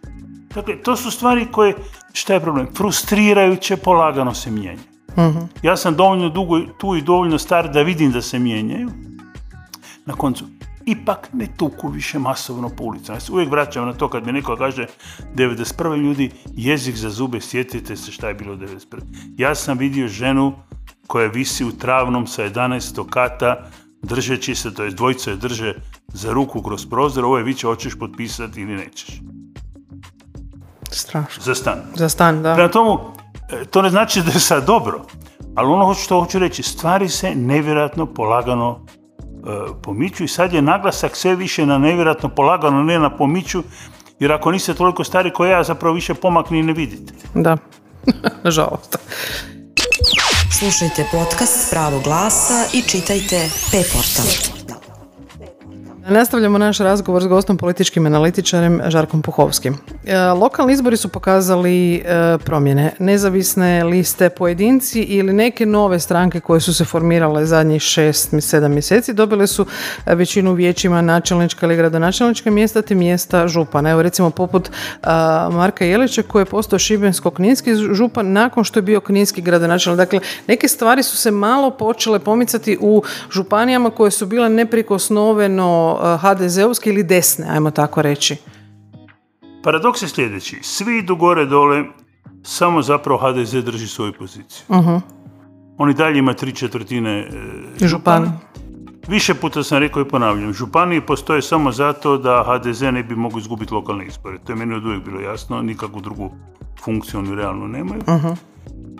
Dakle, 0.54 0.82
to 0.82 0.96
su 0.96 1.10
stvari 1.10 1.46
koje, 1.52 1.74
šta 2.12 2.34
je 2.34 2.40
problem? 2.40 2.68
Frustrirajuće, 2.76 3.76
polagano 3.76 4.34
se 4.34 4.50
mijenjaju. 4.50 4.78
Ja 5.62 5.76
sam 5.76 5.94
dovoljno 5.94 6.28
dugo 6.28 6.60
tu 6.80 6.96
i 6.96 7.02
dovoljno 7.02 7.38
star 7.38 7.72
da 7.72 7.82
vidim 7.82 8.12
da 8.12 8.22
se 8.22 8.38
mijenjaju. 8.38 8.90
Na 10.06 10.14
koncu, 10.14 10.44
ipak 10.86 11.28
ne 11.32 11.46
tuku 11.56 11.88
više 11.88 12.18
masovno 12.18 12.68
po 12.68 12.84
ulicama. 12.84 13.16
Ja 13.16 13.20
se 13.20 13.32
uvijek 13.32 13.50
vraćam 13.50 13.86
na 13.86 13.92
to 13.92 14.08
kad 14.08 14.26
mi 14.26 14.32
neko 14.32 14.56
kaže 14.56 14.86
91. 15.34 15.96
ljudi, 15.96 16.30
jezik 16.52 16.96
za 16.96 17.10
zube, 17.10 17.40
sjetite 17.40 17.96
se 17.96 18.12
šta 18.12 18.28
je 18.28 18.34
bilo 18.34 18.56
91. 18.56 19.00
Ja 19.36 19.54
sam 19.54 19.78
vidio 19.78 20.08
ženu 20.08 20.52
koja 21.06 21.28
visi 21.28 21.64
u 21.64 21.72
travnom 21.72 22.26
sa 22.26 22.42
11. 22.42 23.10
kata, 23.10 23.66
držeći 24.02 24.54
se, 24.54 24.74
to 24.74 24.84
je 24.84 24.90
dvojica 24.90 25.30
je 25.30 25.36
drže 25.36 25.74
za 26.08 26.32
ruku 26.32 26.62
kroz 26.62 26.86
prozor, 26.86 27.24
ovo 27.24 27.38
je 27.38 27.44
viće 27.44 27.66
hoćeš 27.66 27.98
potpisati 27.98 28.60
ili 28.60 28.74
nećeš. 28.74 29.20
Strašno. 30.90 31.42
Za 31.42 31.54
stan. 31.54 31.82
Za 31.94 32.08
stan, 32.08 32.42
da. 32.42 32.54
Prema 32.54 32.70
tomu, 32.70 32.98
e, 33.50 33.64
to 33.64 33.82
ne 33.82 33.90
znači 33.90 34.22
da 34.22 34.32
je 34.32 34.40
sad 34.40 34.66
dobro, 34.66 35.06
ali 35.54 35.68
ono 35.68 35.94
što 35.94 36.20
hoću 36.20 36.38
reći, 36.38 36.62
stvari 36.62 37.08
se 37.08 37.34
nevjerojatno 37.34 38.06
polagano 38.06 38.86
pomiču 39.82 40.24
i 40.24 40.28
sad 40.28 40.52
je 40.52 40.62
naglasak 40.62 41.16
sve 41.16 41.34
više 41.36 41.66
na 41.66 41.78
nevjerojatno 41.78 42.28
polagano, 42.28 42.82
ne 42.82 42.98
na 42.98 43.16
pomiču, 43.16 43.62
jer 44.20 44.32
ako 44.32 44.50
niste 44.50 44.74
toliko 44.74 45.04
stari 45.04 45.32
kao 45.36 45.46
ja, 45.46 45.62
zapravo 45.62 45.94
više 45.94 46.14
pomak 46.14 46.50
ni 46.50 46.62
ne 46.62 46.72
vidite. 46.72 47.12
Da. 47.34 47.56
Nažalost. 48.44 48.96
Slušajte 50.58 51.06
podcast 51.12 51.70
Pravo 51.70 52.00
glasa 52.04 52.64
i 52.72 52.82
čitajte 52.82 53.50
P-portal. 53.70 54.55
Nastavljamo 56.08 56.58
naš 56.58 56.78
razgovor 56.78 57.22
s 57.22 57.26
gostom 57.26 57.56
političkim 57.56 58.06
analitičarem 58.06 58.80
Žarkom 58.86 59.22
Puhovskim. 59.22 59.78
E, 60.04 60.18
lokalni 60.18 60.72
izbori 60.72 60.96
su 60.96 61.08
pokazali 61.08 61.94
e, 61.94 62.38
promjene. 62.44 62.92
Nezavisne 62.98 63.84
liste 63.84 64.30
pojedinci 64.30 65.00
ili 65.00 65.32
neke 65.32 65.66
nove 65.66 66.00
stranke 66.00 66.40
koje 66.40 66.60
su 66.60 66.74
se 66.74 66.84
formirale 66.84 67.46
zadnjih 67.46 67.82
šest, 67.82 68.34
sedam 68.40 68.72
mjeseci 68.72 69.12
dobile 69.12 69.46
su 69.46 69.66
e, 70.06 70.14
većinu 70.14 70.52
vijećima 70.52 71.02
načelnička 71.02 71.66
ili 71.66 71.76
gradonačelnička 71.76 72.50
mjesta 72.50 72.82
te 72.82 72.94
mjesta 72.94 73.48
župana. 73.48 73.90
Evo 73.90 74.02
recimo 74.02 74.30
poput 74.30 74.70
Marka 75.52 75.84
Jelića 75.84 76.22
koji 76.22 76.40
je 76.40 76.46
postao 76.46 76.78
šibensko-kninski 76.78 77.94
župan 77.94 78.32
nakon 78.32 78.64
što 78.64 78.78
je 78.78 78.82
bio 78.82 79.00
kninski 79.00 79.42
gradonačelnik. 79.42 79.96
Dakle, 79.96 80.20
neke 80.46 80.68
stvari 80.68 81.02
su 81.02 81.16
se 81.16 81.30
malo 81.30 81.70
počele 81.70 82.18
pomicati 82.18 82.78
u 82.80 83.02
županijama 83.30 83.90
koje 83.90 84.10
su 84.10 84.26
bile 84.26 84.48
neprikosnoveno 84.48 85.95
HDZ-ovske 86.22 86.90
ili 86.90 87.02
desne, 87.02 87.46
ajmo 87.50 87.70
tako 87.70 88.02
reći. 88.02 88.36
Paradoks 89.62 90.02
je 90.02 90.08
sljedeći. 90.08 90.58
Svi 90.62 90.98
idu 90.98 91.16
gore 91.16 91.46
dole, 91.46 91.84
samo 92.42 92.82
zapravo 92.82 93.18
HDZ 93.18 93.64
drži 93.64 93.86
svoju 93.86 94.12
poziciju. 94.12 94.64
Uh-huh. 94.68 95.00
On 95.78 95.90
i 95.90 95.94
dalje 95.94 96.18
ima 96.18 96.34
tri 96.34 96.52
četvrtine 96.52 97.18
e, 97.18 97.86
župana. 97.86 98.32
Više 99.08 99.34
puta 99.34 99.62
sam 99.62 99.78
rekao 99.78 100.02
i 100.02 100.08
ponavljam, 100.08 100.52
županije 100.52 101.06
postoje 101.06 101.42
samo 101.42 101.72
zato 101.72 102.18
da 102.18 102.44
HDZ 102.46 102.82
ne 102.82 103.02
bi 103.02 103.16
mogli 103.16 103.40
izgubiti 103.40 103.74
lokalne 103.74 104.06
izbore. 104.06 104.38
To 104.44 104.52
je 104.52 104.56
meni 104.56 104.74
od 104.74 104.86
uvijek 104.86 105.04
bilo 105.04 105.20
jasno, 105.20 105.62
nikakvu 105.62 106.00
drugu 106.00 106.30
funkciju 106.84 107.20
oni 107.20 107.34
realno 107.34 107.66
nemaju. 107.66 108.00
Uh-huh. 108.00 108.36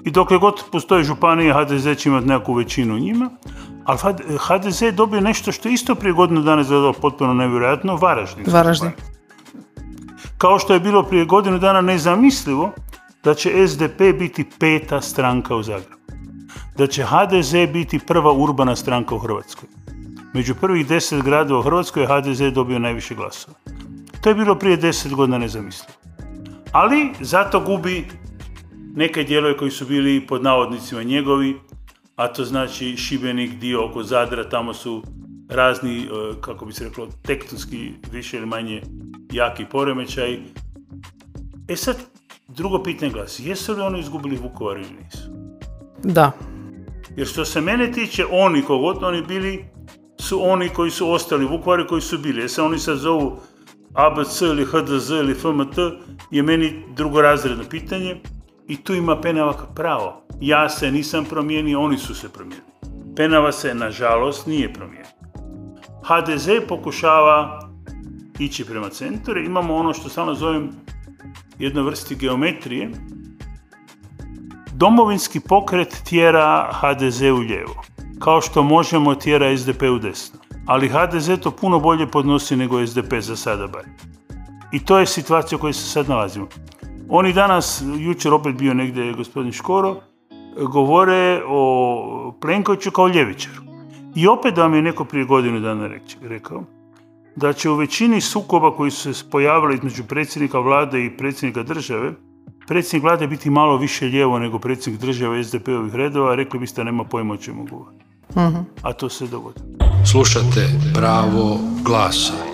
I 0.04 0.10
dokle 0.10 0.38
god 0.38 0.62
postoje 0.72 1.04
županije, 1.04 1.54
HDZ 1.54 1.96
će 1.96 2.08
imati 2.08 2.26
nekakvu 2.26 2.54
većinu 2.54 2.94
u 2.94 2.98
njima, 2.98 3.30
ali 3.84 3.98
HDZ 4.48 4.82
je 4.82 4.92
dobio 4.92 5.20
nešto 5.20 5.52
što 5.52 5.68
isto 5.68 5.94
prije 5.94 6.12
godinu 6.12 6.42
dana 6.42 6.60
izgledalo 6.60 6.92
potpuno 6.92 7.34
nevjerojatno, 7.34 7.96
Varaždin. 7.96 8.44
Varaždin. 8.48 8.90
Kao 10.38 10.58
što 10.58 10.74
je 10.74 10.80
bilo 10.80 11.02
prije 11.02 11.24
godinu 11.24 11.58
dana 11.58 11.80
nezamislivo 11.80 12.72
da 13.24 13.34
će 13.34 13.68
SDP 13.68 14.18
biti 14.18 14.44
peta 14.58 15.00
stranka 15.00 15.56
u 15.56 15.62
Zagrebu. 15.62 15.96
Da 16.76 16.86
će 16.86 17.04
HDZ 17.04 17.52
biti 17.72 17.98
prva 17.98 18.32
urbana 18.32 18.76
stranka 18.76 19.14
u 19.14 19.18
Hrvatskoj. 19.18 19.68
Među 20.34 20.54
prvih 20.54 20.86
deset 20.86 21.22
gradova 21.22 21.60
u 21.60 21.62
Hrvatskoj 21.62 22.02
je 22.02 22.08
HDZ 22.08 22.40
dobio 22.54 22.78
najviše 22.78 23.14
glasova. 23.14 23.56
To 24.20 24.28
je 24.28 24.34
bilo 24.34 24.54
prije 24.54 24.76
deset 24.76 25.14
godina 25.14 25.38
nezamislivo. 25.38 25.92
Ali 26.72 27.12
zato 27.20 27.60
gubi 27.60 28.08
neke 28.96 29.24
dijelove 29.24 29.56
koji 29.56 29.70
su 29.70 29.86
bili 29.86 30.26
pod 30.26 30.42
navodnicima 30.42 31.02
njegovi, 31.02 31.56
a 32.16 32.28
to 32.28 32.44
znači 32.44 32.96
Šibenik, 32.96 33.50
dio 33.50 33.86
oko 33.86 34.02
Zadra, 34.02 34.48
tamo 34.48 34.74
su 34.74 35.02
razni, 35.48 36.02
e, 36.02 36.06
kako 36.40 36.66
bi 36.66 36.72
se 36.72 36.84
reklo, 36.84 37.08
tektonski 37.22 37.92
više 38.12 38.36
ili 38.36 38.46
manje 38.46 38.82
jaki 39.32 39.64
poremećaj. 39.64 40.38
E 41.68 41.76
sad, 41.76 41.96
drugo 42.48 42.82
pitanje 42.82 43.12
glasi, 43.12 43.48
jesu 43.48 43.72
li 43.72 43.80
oni 43.80 44.00
izgubili 44.00 44.36
Vukovar 44.36 44.76
ili 44.76 44.96
nisu? 45.04 45.30
Da. 46.04 46.32
Jer 47.16 47.26
što 47.26 47.44
se 47.44 47.60
mene 47.60 47.92
tiče, 47.92 48.24
oni, 48.30 48.62
kogod 48.62 49.02
oni 49.02 49.22
bili, 49.22 49.64
su 50.18 50.42
oni 50.42 50.68
koji 50.68 50.90
su 50.90 51.10
ostali, 51.10 51.44
Vukovari 51.44 51.86
koji 51.86 52.00
su 52.00 52.18
bili. 52.18 52.40
Jesam 52.40 52.66
oni 52.66 52.78
sad 52.78 52.98
zovu 52.98 53.36
ABC 53.94 54.40
ili 54.40 54.64
HDZ 54.64 55.10
ili 55.10 55.34
FMT, 55.34 55.78
je 56.30 56.42
meni 56.42 56.84
drugorazredno 56.96 57.64
pitanje. 57.70 58.20
I 58.68 58.76
tu 58.76 58.94
ima 58.94 59.20
Penava 59.20 59.52
pravo. 59.74 60.22
Ja 60.40 60.68
se 60.68 60.90
nisam 60.90 61.24
promijenio, 61.24 61.80
oni 61.80 61.98
su 61.98 62.14
se 62.14 62.28
promijenili. 62.28 62.70
Penava 63.16 63.52
se, 63.52 63.74
nažalost, 63.74 64.46
nije 64.46 64.72
promijenio. 64.72 65.10
HDZ 66.04 66.48
pokušava 66.68 67.60
ići 68.38 68.64
prema 68.64 68.88
centru. 68.88 69.38
Imamo 69.38 69.74
ono 69.74 69.94
što 69.94 70.08
stalno 70.08 70.34
zovem 70.34 70.70
jednoj 71.58 71.84
vrsti 71.84 72.14
geometrije. 72.14 72.90
Domovinski 74.72 75.40
pokret 75.40 76.02
tjera 76.08 76.72
HDZ 76.72 77.22
u 77.22 77.36
lijevo. 77.36 77.82
Kao 78.18 78.40
što 78.40 78.62
možemo 78.62 79.14
tjera 79.14 79.56
SDP 79.56 79.82
u 79.82 79.98
desno. 79.98 80.38
Ali 80.66 80.88
HDZ 80.88 81.30
to 81.42 81.50
puno 81.50 81.80
bolje 81.80 82.06
podnosi 82.06 82.56
nego 82.56 82.86
SDP 82.86 83.14
za 83.20 83.36
sada 83.36 83.66
bar. 83.66 83.84
I 84.72 84.84
to 84.84 84.98
je 84.98 85.06
situacija 85.06 85.56
u 85.56 85.60
kojoj 85.60 85.72
se 85.72 85.90
sad 85.90 86.08
nalazimo. 86.08 86.48
Oni 87.08 87.32
danas, 87.32 87.82
jučer 87.98 88.32
opet 88.32 88.54
bio 88.54 88.74
negdje 88.74 89.12
gospodin 89.12 89.52
Škoro, 89.52 89.96
govore 90.72 91.42
o 91.48 92.34
Plenkoviću 92.40 92.90
kao 92.90 93.08
ljevičaru. 93.08 93.62
I 94.14 94.26
opet 94.26 94.54
da 94.54 94.62
vam 94.62 94.74
je 94.74 94.82
neko 94.82 95.04
prije 95.04 95.24
godinu 95.24 95.60
dana 95.60 95.88
rekao 96.22 96.62
da 97.36 97.52
će 97.52 97.70
u 97.70 97.76
većini 97.76 98.20
sukoba 98.20 98.76
koji 98.76 98.90
su 98.90 99.14
se 99.14 99.30
pojavili 99.30 99.74
između 99.74 100.04
predsjednika 100.04 100.58
vlade 100.58 101.04
i 101.04 101.16
predsjednika 101.16 101.62
države, 101.62 102.12
predsjednik 102.68 103.02
vlade 103.02 103.26
biti 103.26 103.50
malo 103.50 103.76
više 103.76 104.06
lijevo 104.06 104.38
nego 104.38 104.58
predsjednik 104.58 105.00
države 105.00 105.44
SDP-ovih 105.44 105.94
redova, 105.94 106.34
rekli 106.34 106.60
biste 106.60 106.84
nema 106.84 107.04
pojma 107.04 107.34
o 107.34 107.36
čemu 107.36 107.66
govori. 107.70 107.96
Mhm. 108.30 108.62
A 108.82 108.92
to 108.92 109.08
se 109.08 109.26
dogodi. 109.26 109.60
Slušate 110.12 110.68
pravo 110.94 111.58
glasa. 111.82 112.45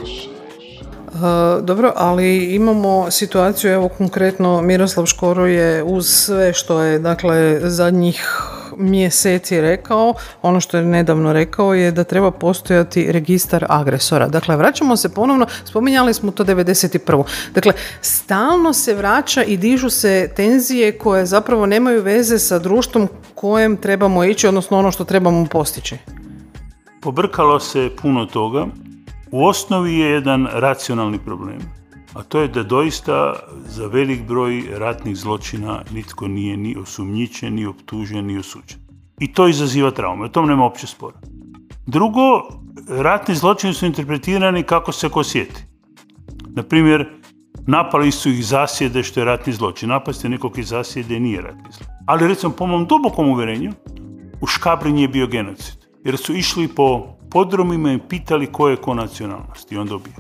E, 1.14 1.62
dobro, 1.62 1.92
ali 1.96 2.54
imamo 2.54 3.10
situaciju, 3.10 3.70
evo 3.72 3.88
konkretno 3.88 4.62
Miroslav 4.62 5.06
Škoro 5.06 5.46
je 5.46 5.82
uz 5.82 6.06
sve 6.06 6.52
što 6.52 6.80
je 6.80 6.98
dakle 6.98 7.60
zadnjih 7.62 8.26
mjeseci 8.76 9.60
rekao, 9.60 10.14
ono 10.42 10.60
što 10.60 10.76
je 10.76 10.84
nedavno 10.84 11.32
rekao 11.32 11.74
je 11.74 11.92
da 11.92 12.04
treba 12.04 12.30
postojati 12.30 13.12
registar 13.12 13.66
agresora. 13.68 14.28
Dakle, 14.28 14.56
vraćamo 14.56 14.96
se 14.96 15.14
ponovno, 15.14 15.46
spominjali 15.64 16.14
smo 16.14 16.32
to 16.32 16.44
91. 16.44 17.24
Dakle, 17.54 17.72
stalno 18.00 18.72
se 18.72 18.94
vraća 18.94 19.42
i 19.42 19.56
dižu 19.56 19.90
se 19.90 20.30
tenzije 20.36 20.98
koje 20.98 21.26
zapravo 21.26 21.66
nemaju 21.66 22.02
veze 22.02 22.38
sa 22.38 22.58
društvom 22.58 23.08
kojem 23.34 23.76
trebamo 23.76 24.24
ići, 24.24 24.46
odnosno 24.46 24.78
ono 24.78 24.92
što 24.92 25.04
trebamo 25.04 25.46
postići. 25.46 25.96
Pobrkalo 27.00 27.60
se 27.60 27.90
puno 28.02 28.26
toga 28.26 28.66
u 29.32 29.46
osnovi 29.46 29.98
je 29.98 30.10
jedan 30.10 30.46
racionalni 30.52 31.18
problem, 31.18 31.58
a 32.14 32.22
to 32.22 32.40
je 32.40 32.48
da 32.48 32.62
doista 32.62 33.34
za 33.66 33.86
velik 33.86 34.26
broj 34.28 34.64
ratnih 34.78 35.16
zločina 35.16 35.82
nitko 35.92 36.28
nije 36.28 36.56
ni 36.56 36.76
osumnjičen, 36.76 37.54
ni 37.54 37.66
optužen, 37.66 38.26
ni 38.26 38.38
osuđen. 38.38 38.78
I 39.20 39.32
to 39.32 39.48
izaziva 39.48 39.90
traume, 39.90 40.24
o 40.24 40.28
tom 40.28 40.46
nema 40.46 40.64
opće 40.64 40.86
spora. 40.86 41.16
Drugo, 41.86 42.48
ratni 42.88 43.34
zločini 43.34 43.74
su 43.74 43.86
interpretirani 43.86 44.62
kako 44.62 44.92
se 44.92 45.08
ko 45.08 45.24
sjeti. 45.24 45.64
Naprimjer, 46.54 47.08
napali 47.66 48.10
su 48.12 48.30
ih 48.30 48.46
zasjede 48.46 49.02
što 49.02 49.20
je 49.20 49.24
ratni 49.24 49.52
zločin. 49.52 49.88
Napasti 49.88 50.28
nekog 50.28 50.58
iz 50.58 50.68
zasjede 50.68 51.20
nije 51.20 51.40
ratni 51.40 51.72
zločin. 51.72 51.86
Ali 52.06 52.28
recimo, 52.28 52.52
po 52.52 52.66
mom 52.66 52.86
dubokom 52.86 53.28
uvjerenju, 53.28 53.72
u 54.40 54.46
Škabrinji 54.46 55.02
je 55.02 55.08
bio 55.08 55.26
genocid. 55.26 55.76
Jer 56.04 56.16
su 56.16 56.34
išli 56.34 56.68
po 56.68 57.16
podrumima 57.32 57.92
i 57.92 57.98
pitali 58.08 58.46
ko 58.46 58.68
je 58.68 58.76
ko 58.76 58.94
nacionalnost 58.94 59.72
i 59.72 59.76
on 59.76 59.86
dobio. 59.86 60.12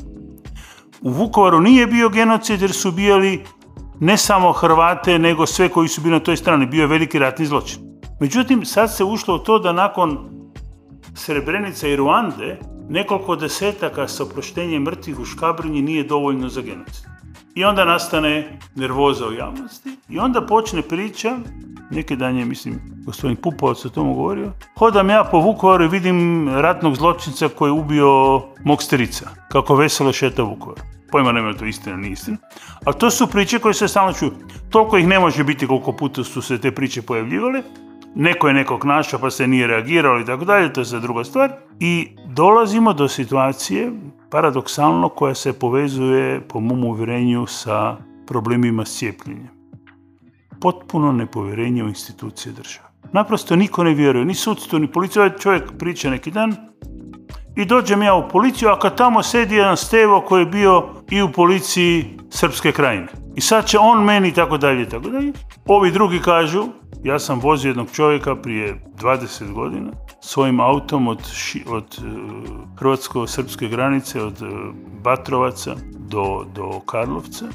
U 1.00 1.10
Vukovaru 1.10 1.60
nije 1.60 1.86
bio 1.86 2.08
genocid 2.08 2.60
jer 2.60 2.72
su 2.72 2.88
ubijali 2.88 3.44
ne 4.00 4.16
samo 4.16 4.52
Hrvate, 4.52 5.18
nego 5.18 5.46
sve 5.46 5.68
koji 5.68 5.88
su 5.88 6.00
bili 6.00 6.12
na 6.12 6.20
toj 6.20 6.36
strani. 6.36 6.66
Bio 6.66 6.80
je 6.80 6.86
veliki 6.86 7.18
ratni 7.18 7.46
zločin. 7.46 7.78
Međutim, 8.20 8.64
sad 8.64 8.96
se 8.96 9.04
ušlo 9.04 9.34
u 9.34 9.38
to 9.38 9.58
da 9.58 9.72
nakon 9.72 10.18
Srebrenice 11.14 11.92
i 11.92 11.96
Ruande 11.96 12.58
nekoliko 12.88 13.36
desetaka 13.36 14.08
sa 14.08 14.22
oproštenjem 14.22 14.82
mrtvih 14.82 15.18
u 15.18 15.24
Škabrinji 15.24 15.82
nije 15.82 16.04
dovoljno 16.04 16.48
za 16.48 16.60
genocid. 16.60 17.04
I 17.54 17.64
onda 17.64 17.84
nastane 17.84 18.58
nervoza 18.74 19.26
u 19.28 19.32
javnosti 19.32 19.96
i 20.08 20.18
onda 20.18 20.46
počne 20.46 20.82
priča 20.82 21.38
neki 21.92 22.16
dan 22.16 22.36
je, 22.36 22.44
mislim, 22.44 22.80
gospodin 23.06 23.36
Pupovac 23.36 23.84
o 23.84 23.88
tomu 23.88 24.14
govorio. 24.14 24.52
Hodam 24.78 25.10
ja 25.10 25.24
po 25.30 25.38
Vukovaru 25.38 25.84
i 25.84 25.88
vidim 25.88 26.48
ratnog 26.48 26.96
zločinca 26.96 27.48
koji 27.48 27.68
je 27.68 27.72
ubio 27.72 28.42
mog 28.64 28.82
strica, 28.82 29.30
kako 29.48 29.74
veselo 29.74 30.12
šeta 30.12 30.42
Vukovar. 30.42 30.80
Pojma 31.10 31.32
nema 31.32 31.54
to 31.54 31.64
istina, 31.64 31.96
nije 31.96 32.12
istina. 32.12 32.36
Ali 32.84 32.98
to 32.98 33.10
su 33.10 33.26
priče 33.26 33.58
koje 33.58 33.74
se 33.74 33.88
stalno 33.88 34.12
čuju. 34.12 34.32
Toliko 34.70 34.98
ih 34.98 35.06
ne 35.06 35.18
može 35.18 35.44
biti 35.44 35.66
koliko 35.66 35.92
puta 35.92 36.24
su 36.24 36.42
se 36.42 36.58
te 36.58 36.70
priče 36.70 37.02
pojavljivale. 37.02 37.62
Neko 38.14 38.48
je 38.48 38.54
nekog 38.54 38.84
našao 38.84 39.20
pa 39.20 39.30
se 39.30 39.46
nije 39.46 39.66
reagiralo 39.66 40.20
i 40.20 40.24
tako 40.24 40.44
dalje, 40.44 40.72
to 40.72 40.80
je 40.80 40.84
sad 40.84 41.02
druga 41.02 41.24
stvar. 41.24 41.52
I 41.80 42.08
dolazimo 42.26 42.92
do 42.92 43.08
situacije, 43.08 43.92
paradoksalno, 44.30 45.08
koja 45.08 45.34
se 45.34 45.52
povezuje, 45.52 46.40
po 46.48 46.60
mom 46.60 46.84
uvjerenju, 46.84 47.46
sa 47.46 47.96
problemima 48.26 48.84
s 48.84 48.98
cijepljenjem 48.98 49.51
potpuno 50.62 51.12
nepovjerenje 51.12 51.84
u 51.84 51.88
institucije 51.88 52.52
države. 52.52 52.86
Naprosto 53.12 53.56
niko 53.56 53.84
ne 53.84 53.94
vjeruje, 53.94 54.24
ni 54.24 54.34
sudstvo, 54.34 54.78
ni 54.78 54.92
policija. 54.92 55.22
Ovaj 55.22 55.38
čovjek 55.38 55.72
priča 55.78 56.10
neki 56.10 56.30
dan 56.30 56.56
i 57.56 57.64
dođem 57.64 58.02
ja 58.02 58.14
u 58.14 58.28
policiju, 58.28 58.68
a 58.68 58.78
kad 58.78 58.96
tamo 58.96 59.22
sedi 59.22 59.54
jedan 59.54 59.76
Stevo 59.76 60.20
koji 60.20 60.42
je 60.42 60.46
bio 60.46 60.88
i 61.10 61.22
u 61.22 61.32
policiji 61.32 62.18
Srpske 62.30 62.72
krajine. 62.72 63.06
I 63.36 63.40
sad 63.40 63.66
će 63.66 63.78
on 63.78 64.04
meni 64.04 64.32
tako 64.34 64.58
dalje, 64.58 64.88
tako 64.88 65.08
dalje. 65.08 65.32
Ovi 65.66 65.90
drugi 65.90 66.18
kažu, 66.18 66.64
Ja 67.02 67.18
sam 67.18 67.40
vozio 67.40 67.68
jednog 67.68 67.90
čovjeka 67.92 68.36
prije 68.36 68.84
20 69.00 69.52
godina 69.52 69.90
svojim 70.20 70.60
autom 70.60 71.08
od, 71.08 71.18
od 71.66 71.98
e, 71.98 72.02
hrvatsko-srpske 72.76 73.68
granice, 73.68 74.22
od 74.22 74.42
e, 74.42 74.46
Batrovaca 75.02 75.74
do, 75.98 76.44
do 76.54 76.80
Karlovca, 76.80 77.46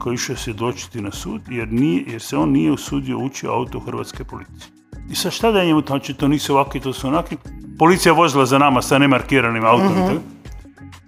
koji 0.00 0.14
išao 0.14 0.36
se 0.36 0.52
dočiti 0.52 1.00
na 1.00 1.10
sud, 1.12 1.40
jer, 1.48 1.72
nije, 1.72 2.04
jer 2.06 2.22
se 2.22 2.36
on 2.36 2.50
nije 2.52 2.72
usudio 2.72 3.18
ući 3.18 3.46
u 3.46 3.50
auto 3.50 3.80
hrvatske 3.80 4.24
policije. 4.24 4.72
I 5.10 5.14
sad 5.14 5.32
šta 5.32 5.52
da 5.52 5.64
njemu, 5.64 5.82
znači 5.86 6.14
to 6.14 6.28
nisu 6.28 6.54
ovakvi, 6.54 6.80
to 6.80 6.92
su 6.92 7.08
onakvi. 7.08 7.36
Policija 7.78 8.12
vozila 8.12 8.46
za 8.46 8.58
nama 8.58 8.82
sa 8.82 8.98
nemarkiranim 8.98 9.64
autom. 9.64 10.04
Mhm. 10.04 10.16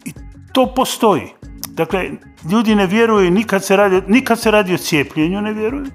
I 0.05 0.13
to 0.53 0.67
postoji. 0.77 1.29
Dakle, 1.69 2.11
ljudi 2.53 2.75
ne 2.75 2.87
vjeruju, 2.87 3.31
nikad 3.31 3.65
se 3.65 3.77
radi, 3.77 4.03
nikad 4.09 4.41
se 4.41 4.51
radi 4.51 4.75
o 4.75 4.79
cijepljenju, 4.79 5.41
ne 5.41 5.53
vjeruju. 5.53 5.87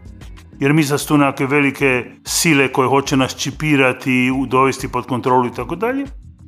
Jer 0.59 0.73
mi 0.73 0.83
za 0.83 0.97
tu 0.97 1.17
neke 1.17 1.45
velike 1.45 2.05
sile 2.23 2.73
koje 2.73 2.87
hoće 2.87 3.17
nas 3.17 3.35
čipirati, 3.35 4.31
dovesti 4.47 4.87
pod 4.87 5.05
kontrolu 5.05 5.47
i 5.47 5.53
tako 5.53 5.75
dalje. 5.75 6.05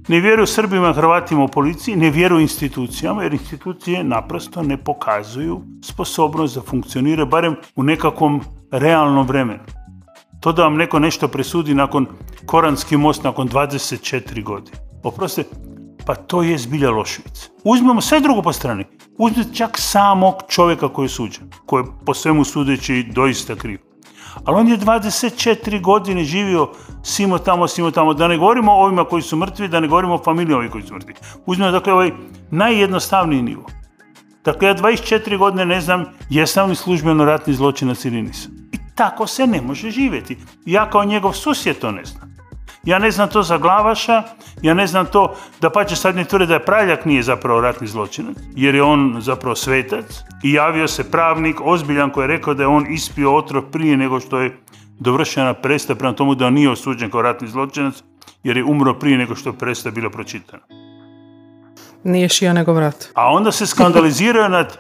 Ne 0.10 0.20
vjeruju 0.20 0.48
Srbima, 0.48 0.94
Hrvatima 0.94 1.44
u 1.44 1.48
policiji, 1.48 1.96
ne 1.96 2.10
vjeruju 2.10 2.42
institucijama, 2.42 3.24
jer 3.24 3.34
institucije 3.34 4.04
naprosto 4.04 4.64
ne 4.64 4.78
pokazuju 4.78 5.62
sposobnost 5.84 6.56
da 6.56 6.62
funkcionira, 6.62 7.26
barem 7.26 7.56
u 7.76 7.84
nekakvom 7.84 8.42
realnom 8.72 9.28
vremenu. 9.28 9.60
To 10.40 10.52
da 10.52 10.64
vam 10.64 10.76
neko 10.76 11.00
nešto 11.00 11.28
presudi 11.28 11.76
nakon 11.76 12.06
Koranski 12.46 12.98
most 12.98 13.24
nakon 13.24 13.50
24 13.50 14.44
godine. 14.44 14.78
Oprostite, 15.04 15.50
pa 16.06 16.16
to 16.16 16.42
je 16.44 16.58
zbilja 16.58 16.90
lošvic. 16.92 17.50
Uzmemo 17.64 18.02
sve 18.02 18.20
drugo 18.20 18.42
po 18.42 18.54
strani. 18.54 18.86
Uzmite 19.18 19.54
čak 19.54 19.78
samog 19.78 20.36
čovjeka 20.48 20.88
koji 20.88 21.06
je 21.06 21.10
suđen, 21.10 21.52
koji 21.66 21.84
je 21.84 21.88
po 22.06 22.14
svemu 22.14 22.44
sudeći 22.44 23.06
doista 23.14 23.56
kriv. 23.56 23.89
Ali 24.46 24.58
on 24.58 24.68
je 24.68 24.78
24 24.78 25.82
godine 25.82 26.24
živio 26.24 26.70
simo 27.04 27.38
tamo, 27.38 27.68
simo 27.68 27.92
tamo. 27.92 28.14
Da 28.14 28.28
ne 28.28 28.38
govorimo 28.38 28.72
o 28.72 28.84
ovima 28.84 29.06
koji 29.06 29.22
su 29.22 29.38
mrtvi, 29.38 29.68
da 29.68 29.80
ne 29.80 29.88
govorimo 29.88 30.14
o 30.14 30.24
familiji 30.24 30.54
ovih 30.54 30.72
koji 30.72 30.84
su 30.84 30.94
mrtvi. 30.94 31.14
Uzmemo 31.46 31.72
dakle 31.72 31.94
ovaj 31.94 32.12
najjednostavniji 32.52 33.42
nivo. 33.42 33.66
Dakle, 34.46 34.68
ja 34.68 34.76
24 34.76 35.38
godine 35.38 35.66
ne 35.66 35.82
znam 35.82 36.06
jesam 36.30 36.70
li 36.70 36.76
službeno 36.76 37.26
ratni 37.26 37.54
zločinac 37.54 38.06
ili 38.06 38.22
nisam. 38.22 38.52
I 38.72 38.78
tako 38.96 39.28
se 39.28 39.48
ne 39.48 39.62
može 39.62 39.92
živjeti. 39.92 40.38
Ja 40.66 40.90
kao 40.90 41.06
njegov 41.06 41.34
susjed 41.34 41.80
to 41.80 41.92
ne 41.92 42.06
znam. 42.06 42.39
Ja 42.90 43.00
ne 43.00 43.12
znam 43.12 43.30
to 43.30 43.44
za 43.44 43.58
Glavaša, 43.58 44.24
ja 44.62 44.74
ne 44.74 44.88
znam 44.88 45.06
to, 45.06 45.36
da 45.62 45.70
pa 45.70 45.84
će 45.84 45.96
sad 45.96 46.16
mi 46.16 46.26
tvrde 46.26 46.46
da 46.46 46.60
Praljak 46.60 47.06
nije 47.06 47.24
zapravo 47.24 47.62
ratni 47.62 47.88
zločinac, 47.88 48.38
jer 48.56 48.76
je 48.76 48.84
on 48.84 49.18
zapravo 49.22 49.56
svetac 49.56 50.06
i 50.44 50.54
javio 50.54 50.88
se 50.88 51.12
pravnik 51.12 51.62
ozbiljan 51.64 52.10
koji 52.10 52.24
je 52.24 52.28
rekao 52.28 52.54
da 52.54 52.64
je 52.64 52.68
on 52.68 52.94
ispio 52.94 53.36
otrov 53.36 53.64
prije 53.72 53.98
nego 53.98 54.20
što 54.20 54.40
je 54.40 54.58
dovršena 55.00 55.54
presta 55.54 55.96
prema 55.96 56.16
tomu 56.16 56.36
da 56.36 56.50
nije 56.50 56.70
osuđen 56.70 57.12
kao 57.12 57.22
ratni 57.22 57.48
zločinac, 57.48 58.04
jer 58.44 58.58
je 58.58 58.64
umro 58.64 58.94
prije 58.94 59.18
nego 59.18 59.36
što 59.36 59.50
je 59.50 59.58
presta 59.58 59.92
bila 59.92 60.10
pročitana. 60.10 60.64
Nije 62.04 62.30
šija 62.30 62.54
nego 62.54 62.74
vrat. 62.74 63.06
A 63.16 63.32
onda 63.32 63.52
se 63.52 63.68
skandaliziraju 63.68 64.50
nad 64.50 64.68
e, 64.68 64.78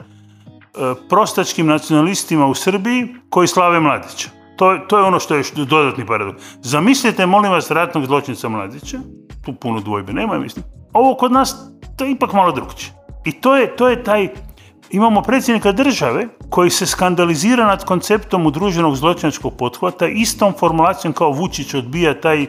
prostačkim 1.09 1.67
nacionalistima 1.67 2.47
u 2.47 2.55
Srbiji 2.55 3.07
koji 3.29 3.47
slave 3.47 3.79
Mladića. 3.79 4.38
To, 4.59 4.77
to 4.87 4.97
je 4.97 5.03
ono 5.03 5.19
što 5.19 5.35
je 5.35 5.43
dodatni 5.55 6.05
paradoks. 6.05 6.43
Zamislite, 6.61 7.25
molim 7.25 7.51
vas, 7.51 7.71
ratnog 7.71 8.05
zločinca 8.05 8.49
Mladića, 8.49 8.97
tu 9.45 9.53
puno 9.53 9.79
dvojbe 9.79 10.13
nema, 10.13 10.39
mislim. 10.39 10.65
Ovo 10.93 11.15
kod 11.15 11.31
nas, 11.31 11.55
to 11.97 12.05
je 12.05 12.11
ipak 12.11 12.33
malo 12.33 12.51
drugčije. 12.51 12.93
I 13.25 13.31
to 13.31 13.55
je, 13.55 13.75
to 13.75 13.87
je 13.89 14.03
taj, 14.03 14.27
imamo 14.89 15.21
predsjednika 15.21 15.71
države 15.71 16.27
koji 16.49 16.69
se 16.69 16.85
skandalizira 16.85 17.65
nad 17.65 17.85
konceptom 17.85 18.45
udruženog 18.45 18.95
zločinačkog 18.95 19.53
pothvata 19.57 20.07
istom 20.07 20.53
formulacijom 20.59 21.13
kao 21.13 21.31
Vučić 21.31 21.73
odbija 21.73 22.21
taj 22.21 22.45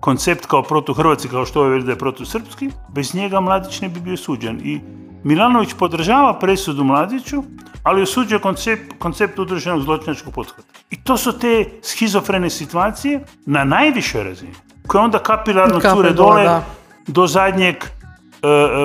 koncept 0.00 0.46
kao 0.46 0.62
protu-hrvatski, 0.62 1.28
kao 1.28 1.46
što 1.46 1.64
je 1.64 1.70
već 1.70 1.84
da 1.84 1.90
je 1.90 1.98
protu-srpski, 1.98 2.70
bez 2.94 3.14
njega 3.14 3.40
Mladić 3.40 3.80
ne 3.80 3.88
bi 3.88 4.00
bio 4.00 4.16
suđen. 4.16 4.60
I 4.64 4.80
Milanović 5.26 5.74
podržava 5.78 6.38
presudu 6.38 6.84
Mladiću, 6.84 7.42
ali 7.82 8.02
osuđuje 8.02 8.40
koncept, 8.40 8.92
koncept 8.98 9.38
udruženog 9.38 9.82
zločinačkog 9.82 10.34
pothvata. 10.34 10.62
I 10.90 11.02
to 11.04 11.16
su 11.16 11.38
te 11.38 11.64
schizofrene 11.82 12.50
situacije 12.50 13.20
na 13.46 13.64
najvišoj 13.64 14.24
razini, 14.24 14.52
koje 14.86 15.04
onda 15.04 15.18
kapilarno 15.18 15.80
cure 15.80 16.12
dole 16.12 16.60
do 17.06 17.26
zadnjeg 17.26 17.76
e, 17.76 17.88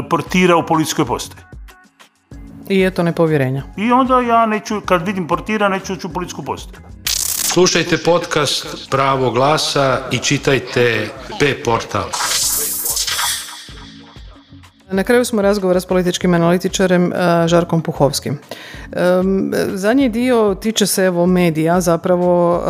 portira 0.09 0.55
u 0.55 0.65
policijskoj 0.65 1.05
postaji. 1.05 1.43
I 2.69 2.83
eto 2.83 3.03
nepovjerenja. 3.03 3.63
I 3.77 3.91
onda 3.91 4.21
ja 4.21 4.45
neću, 4.45 4.81
kad 4.81 5.05
vidim 5.05 5.27
portira, 5.27 5.69
neću 5.69 5.93
ući 5.93 6.07
u 6.07 6.13
policijsku 6.13 6.43
postaju. 6.43 6.83
Slušajte 7.53 7.97
podcast 7.97 8.89
Pravo 8.89 9.31
glasa 9.31 9.99
i 10.11 10.17
čitajte 10.17 11.09
P-portal. 11.39 12.09
Na 14.91 15.03
kraju 15.03 15.25
smo 15.25 15.41
razgovora 15.41 15.79
s 15.79 15.85
političkim 15.85 16.33
analitičarem 16.33 17.13
e, 17.13 17.47
Žarkom 17.47 17.81
Puhovskim. 17.81 18.39
Zadnji 19.73 20.09
dio 20.09 20.55
tiče 20.55 20.85
se 20.85 21.03
evo 21.03 21.25
medija 21.25 21.81
zapravo. 21.81 22.63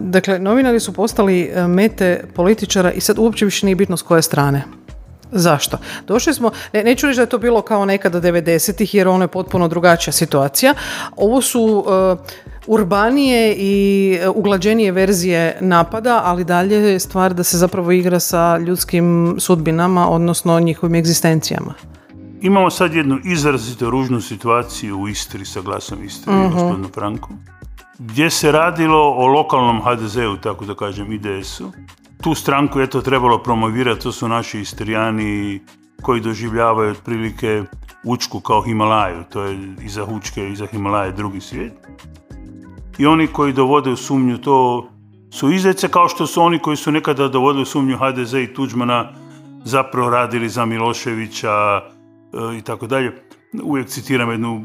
Dakle, 0.00 0.38
novinari 0.38 0.80
su 0.80 0.92
postali 0.92 1.42
e, 1.42 1.68
mete 1.68 2.24
političara 2.34 2.92
i 2.92 3.00
sad 3.00 3.18
uopće 3.18 3.44
više 3.44 3.66
nije 3.66 3.76
bitno 3.76 3.96
s 3.96 4.02
koje 4.02 4.22
strane. 4.22 4.62
Zašto? 5.34 5.78
Došli 6.06 6.34
smo, 6.34 6.50
ne, 6.72 6.84
neću 6.84 7.06
reći 7.06 7.16
da 7.16 7.22
je 7.22 7.28
to 7.28 7.38
bilo 7.38 7.62
kao 7.62 7.84
nekada 7.84 8.20
90-ih 8.20 8.94
jer 8.94 9.08
ono 9.08 9.24
je 9.24 9.28
potpuno 9.28 9.68
drugačija 9.68 10.12
situacija. 10.12 10.74
Ovo 11.16 11.42
su 11.42 11.84
e, 11.86 12.16
urbanije 12.66 13.54
i 13.58 14.18
uglađenije 14.34 14.92
verzije 14.92 15.58
napada, 15.60 16.20
ali 16.24 16.44
dalje 16.44 16.76
je 16.76 17.00
stvar 17.00 17.34
da 17.34 17.42
se 17.42 17.58
zapravo 17.58 17.92
igra 17.92 18.20
sa 18.20 18.58
ljudskim 18.58 19.36
sudbinama, 19.38 20.08
odnosno 20.08 20.60
njihovim 20.60 20.94
egzistencijama. 20.94 21.74
Imamo 22.40 22.70
sad 22.70 22.94
jednu 22.94 23.18
izrazito 23.24 23.90
ružnu 23.90 24.20
situaciju 24.20 25.00
u 25.00 25.08
Istri 25.08 25.44
sa 25.44 25.60
glasom 25.60 26.04
Istri, 26.04 26.32
uh-huh. 26.32 26.52
gospodinu 26.52 26.88
Franku, 26.88 27.28
gdje 27.98 28.30
se 28.30 28.52
radilo 28.52 28.98
o 28.98 29.26
lokalnom 29.26 29.82
HDZ-u, 29.82 30.36
tako 30.36 30.64
da 30.64 30.74
kažem, 30.74 31.12
IDS-u. 31.12 31.72
Tu 32.24 32.34
stranku 32.34 32.80
je 32.80 32.90
to 32.90 33.00
trebalo 33.00 33.38
promovirati, 33.38 34.00
to 34.00 34.12
su 34.12 34.28
naši 34.28 34.60
Istrijani 34.60 35.60
koji 36.02 36.20
doživljavaju 36.20 36.90
otprilike 36.90 37.62
Učku 38.04 38.40
kao 38.40 38.62
Himalaju, 38.62 39.24
to 39.32 39.42
je 39.42 39.74
iza 39.82 40.04
Učke, 40.04 40.48
iza 40.48 40.66
Himalaje 40.66 41.12
drugi 41.12 41.40
svijet 41.40 41.72
i 42.98 43.06
oni 43.06 43.26
koji 43.26 43.52
dovode 43.52 43.90
u 43.90 43.96
sumnju 43.96 44.38
to 44.38 44.88
su 45.30 45.52
izrece 45.52 45.88
kao 45.88 46.08
što 46.08 46.26
su 46.26 46.42
oni 46.42 46.58
koji 46.58 46.76
su 46.76 46.92
nekada 46.92 47.28
dovodili 47.28 47.62
u 47.62 47.66
sumnju 47.66 47.98
HDZ 47.98 48.34
i 48.34 48.54
Tuđmana 48.54 49.12
zapravo 49.64 50.10
radili 50.10 50.48
za 50.48 50.64
Miloševića 50.64 51.80
e, 51.80 52.58
i 52.58 52.62
tako 52.62 52.86
dalje. 52.86 53.12
Uvijek 53.62 53.88
citiram 53.88 54.30
jednu 54.30 54.64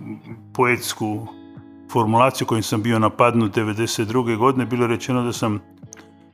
poetsku 0.53 1.27
formulaciju 1.91 2.47
kojim 2.47 2.63
sam 2.63 2.81
bio 2.81 2.99
napadnut 2.99 3.55
1992. 3.55 4.37
godine. 4.37 4.65
Bilo 4.65 4.83
je 4.83 4.87
rečeno 4.87 5.23
da 5.23 5.33
sam 5.33 5.59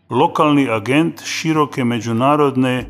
lokalni 0.09 0.69
agent 0.69 1.23
široke 1.23 1.83
međunarodne 1.83 2.79
e, 2.79 2.85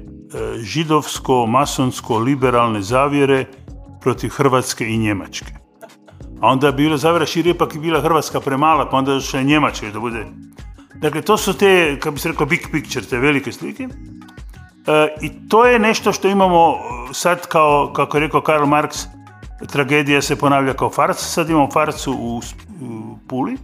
židovsko-masonsko-liberalne 0.57 2.81
zavjere 2.81 3.45
protiv 4.01 4.29
Hrvatske 4.29 4.87
i 4.87 4.97
Njemačke. 4.97 5.53
A 6.41 6.47
onda 6.47 6.67
je 6.67 6.73
bila 6.73 6.97
zavjera 6.97 7.25
širi, 7.25 7.49
ipak 7.49 7.75
je 7.75 7.81
bila 7.81 8.01
Hrvatska 8.01 8.39
premala, 8.39 8.89
pa 8.89 8.97
onda 8.97 9.19
je 9.33 9.43
Njemačka 9.43 9.91
da 9.93 9.99
bude. 9.99 10.25
Dakle, 10.95 11.21
to 11.21 11.37
su 11.37 11.57
te, 11.57 11.97
kako 11.99 12.13
bi 12.13 12.19
se 12.19 12.29
rekao, 12.29 12.45
big 12.45 12.59
picture, 12.71 13.05
te 13.05 13.19
velike 13.19 13.51
slike. 13.51 13.83
E, 13.83 13.87
I 15.21 15.31
to 15.49 15.65
je 15.65 15.79
nešto 15.79 16.11
što 16.11 16.27
imamo 16.27 16.71
e, 16.71 16.75
sad 17.13 17.47
kao, 17.47 17.93
kako 17.93 18.17
je 18.17 18.21
rekao 18.21 18.41
Karl 18.41 18.65
Marx, 18.65 19.05
tragedija 19.71 20.21
se 20.21 20.35
ponavlja 20.35 20.73
kao 20.73 20.89
farsa, 20.89 21.25
sad 21.25 21.49
imamo 21.49 21.71
farsu 21.71 22.13
u, 22.13 22.41
u 22.81 23.17
Puli, 23.27 23.57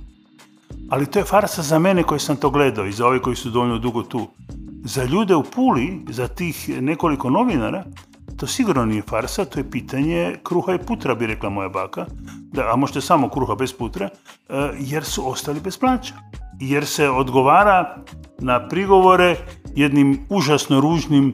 ali 0.91 1.05
to 1.05 1.19
je 1.19 1.25
farsa 1.25 1.61
za 1.61 1.79
mene 1.79 2.03
koji 2.03 2.19
sam 2.19 2.35
to 2.35 2.49
gledao 2.49 2.85
i 2.85 2.91
za 2.91 3.07
ove 3.07 3.21
koji 3.21 3.35
su 3.35 3.49
dovoljno 3.49 3.77
dugo 3.77 4.03
tu. 4.03 4.27
Za 4.83 5.03
ljude 5.03 5.35
u 5.35 5.43
Puli, 5.43 6.05
za 6.09 6.27
tih 6.27 6.81
nekoliko 6.81 7.29
novinara, 7.29 7.83
to 8.37 8.47
sigurno 8.47 8.85
nije 8.85 9.01
farsa, 9.01 9.45
to 9.45 9.59
je 9.59 9.71
pitanje 9.71 10.35
kruha 10.43 10.73
i 10.73 10.77
putra, 10.77 11.15
bi 11.15 11.27
rekla 11.27 11.49
moja 11.49 11.69
baka, 11.69 12.05
da, 12.51 12.73
a 12.73 12.75
možete 12.75 13.01
samo 13.01 13.29
kruha 13.29 13.55
bez 13.55 13.73
putra, 13.73 14.09
e, 14.49 14.69
jer 14.79 15.03
su 15.03 15.29
ostali 15.29 15.59
bez 15.59 15.77
plaća. 15.77 16.13
Jer 16.59 16.85
se 16.85 17.09
odgovara 17.09 17.97
na 18.39 18.67
prigovore 18.67 19.35
jednim 19.75 20.25
užasno 20.29 20.79
ružnim 20.79 21.33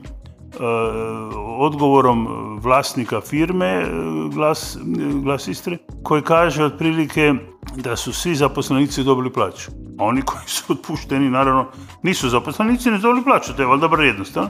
odgovorom 1.58 2.28
vlasnika 2.62 3.22
firme 3.22 3.66
e, 3.66 3.88
Glas, 4.34 4.78
Glas 5.24 5.48
Istre, 5.48 5.78
koji 6.04 6.22
kaže 6.22 6.64
otprilike 6.64 7.34
da 7.76 7.96
su 7.96 8.14
svi 8.14 8.36
zaposlenici 8.36 9.04
dobili 9.04 9.34
plaću. 9.34 9.72
A 10.00 10.04
oni 10.04 10.22
koji 10.22 10.44
su 10.48 10.64
otpušteni, 10.74 11.30
naravno, 11.30 11.68
nisu 12.04 12.30
zaposlenici, 12.30 12.92
ne 12.92 12.98
dobili 12.98 13.24
plaću, 13.24 13.54
to 13.56 13.62
je 13.62 13.68
valjda 13.68 13.82
dobro 13.82 14.04
jednostavno. 14.04 14.50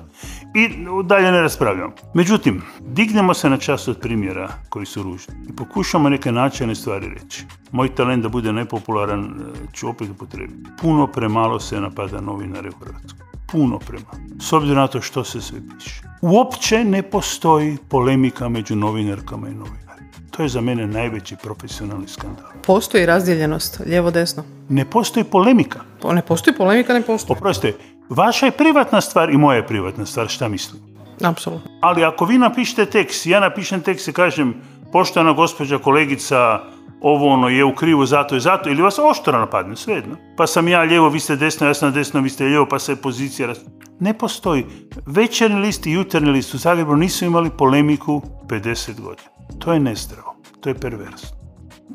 I 0.56 0.70
dalje 1.04 1.32
ne 1.32 1.42
raspravljamo. 1.42 1.94
Međutim, 2.14 2.62
dignemo 2.80 3.34
se 3.34 3.50
na 3.50 3.58
čas 3.58 3.88
od 3.88 4.00
primjera 4.00 4.50
koji 4.70 4.86
su 4.86 5.04
ružni 5.04 5.34
i 5.50 5.56
pokušamo 5.56 6.10
neke 6.10 6.32
načine 6.32 6.76
stvari 6.76 7.10
reći. 7.10 7.46
Moj 7.72 7.96
talent 7.96 8.24
da 8.24 8.30
bude 8.30 8.54
nepopularan 8.54 9.24
e, 9.24 9.74
ću 9.74 9.90
opet 9.90 10.10
upotrebiti. 10.10 10.70
Puno 10.82 11.08
premalo 11.08 11.60
se 11.60 11.82
napada 11.82 12.22
novinare 12.22 12.70
u 12.70 12.86
Hrvatskoj. 12.86 13.28
Puno 13.52 13.80
premalo. 13.80 14.27
S 14.42 14.54
obzirom 14.54 14.78
na 14.78 14.88
to 14.88 15.02
što 15.02 15.24
se 15.24 15.42
sve 15.42 15.60
piše. 15.78 16.02
Uopće 16.22 16.84
ne 16.84 17.02
postoji 17.02 17.78
polemika 17.90 18.50
među 18.50 18.76
novinarkama 18.76 19.48
i 19.50 19.54
novinarima. 19.54 19.88
To 20.32 20.44
je 20.44 20.50
za 20.50 20.62
mene 20.62 20.88
najveći 20.88 21.36
profesionalni 21.44 22.08
skandal. 22.08 22.46
Postoji 22.66 23.06
razdjeljenost, 23.06 23.82
lijevo-desno? 23.86 24.44
Ne 24.70 24.86
postoji 24.86 25.24
polemika. 25.24 25.80
Pa 26.02 26.14
ne 26.14 26.22
postoji 26.22 26.58
polemika, 26.58 26.94
ne 26.94 27.02
postoji. 27.02 27.38
Oprostite, 27.38 27.78
vaša 28.10 28.46
je 28.46 28.52
privatna 28.52 29.02
stvar 29.02 29.30
i 29.30 29.38
moja 29.38 29.56
je 29.56 29.68
privatna 29.68 30.06
stvar, 30.06 30.28
šta 30.28 30.48
mislim? 30.48 30.82
Apsolutno. 31.24 31.72
Ali 31.82 32.04
ako 32.04 32.26
vi 32.26 32.38
napišete 32.38 32.86
tekst, 32.86 33.26
ja 33.26 33.40
napišem 33.40 33.82
tekst 33.82 34.08
i 34.08 34.14
kažem, 34.14 34.54
poštovana 34.92 35.34
gospođa 35.34 35.78
kolegica, 35.78 36.60
ovo 37.02 37.28
ono 37.28 37.50
je 37.50 37.66
u 37.66 37.76
krivu 37.76 38.06
zato 38.06 38.36
i 38.36 38.40
zato, 38.40 38.70
ili 38.70 38.82
vas 38.82 39.00
oštro 39.00 39.40
napadne, 39.40 39.76
svejedno. 39.76 40.16
Pa 40.38 40.48
sam 40.48 40.68
ja 40.68 40.82
lijevo, 40.82 41.10
vi 41.10 41.20
ste 41.20 41.36
desno, 41.36 41.68
ja 41.68 41.74
sam 41.74 41.94
desno, 41.94 42.22
vi 42.22 42.30
ste 42.30 42.44
lijevo, 42.44 42.66
pa 42.66 42.80
se 42.80 43.02
pozicija... 43.02 43.54
Ne 44.00 44.18
postoji. 44.18 44.66
Večerni 45.06 45.62
list 45.62 45.88
i 45.88 45.92
jutarnji 45.92 46.32
list 46.32 46.54
u 46.54 46.58
Zagrebu 46.58 46.96
nisu 46.96 47.26
imali 47.26 47.50
polemiku 47.58 48.22
50 48.48 49.02
godina. 49.02 49.30
To 49.60 49.74
je 49.74 49.80
nezdravo, 49.80 50.36
to 50.62 50.70
je 50.70 50.76
perversno. 50.76 51.37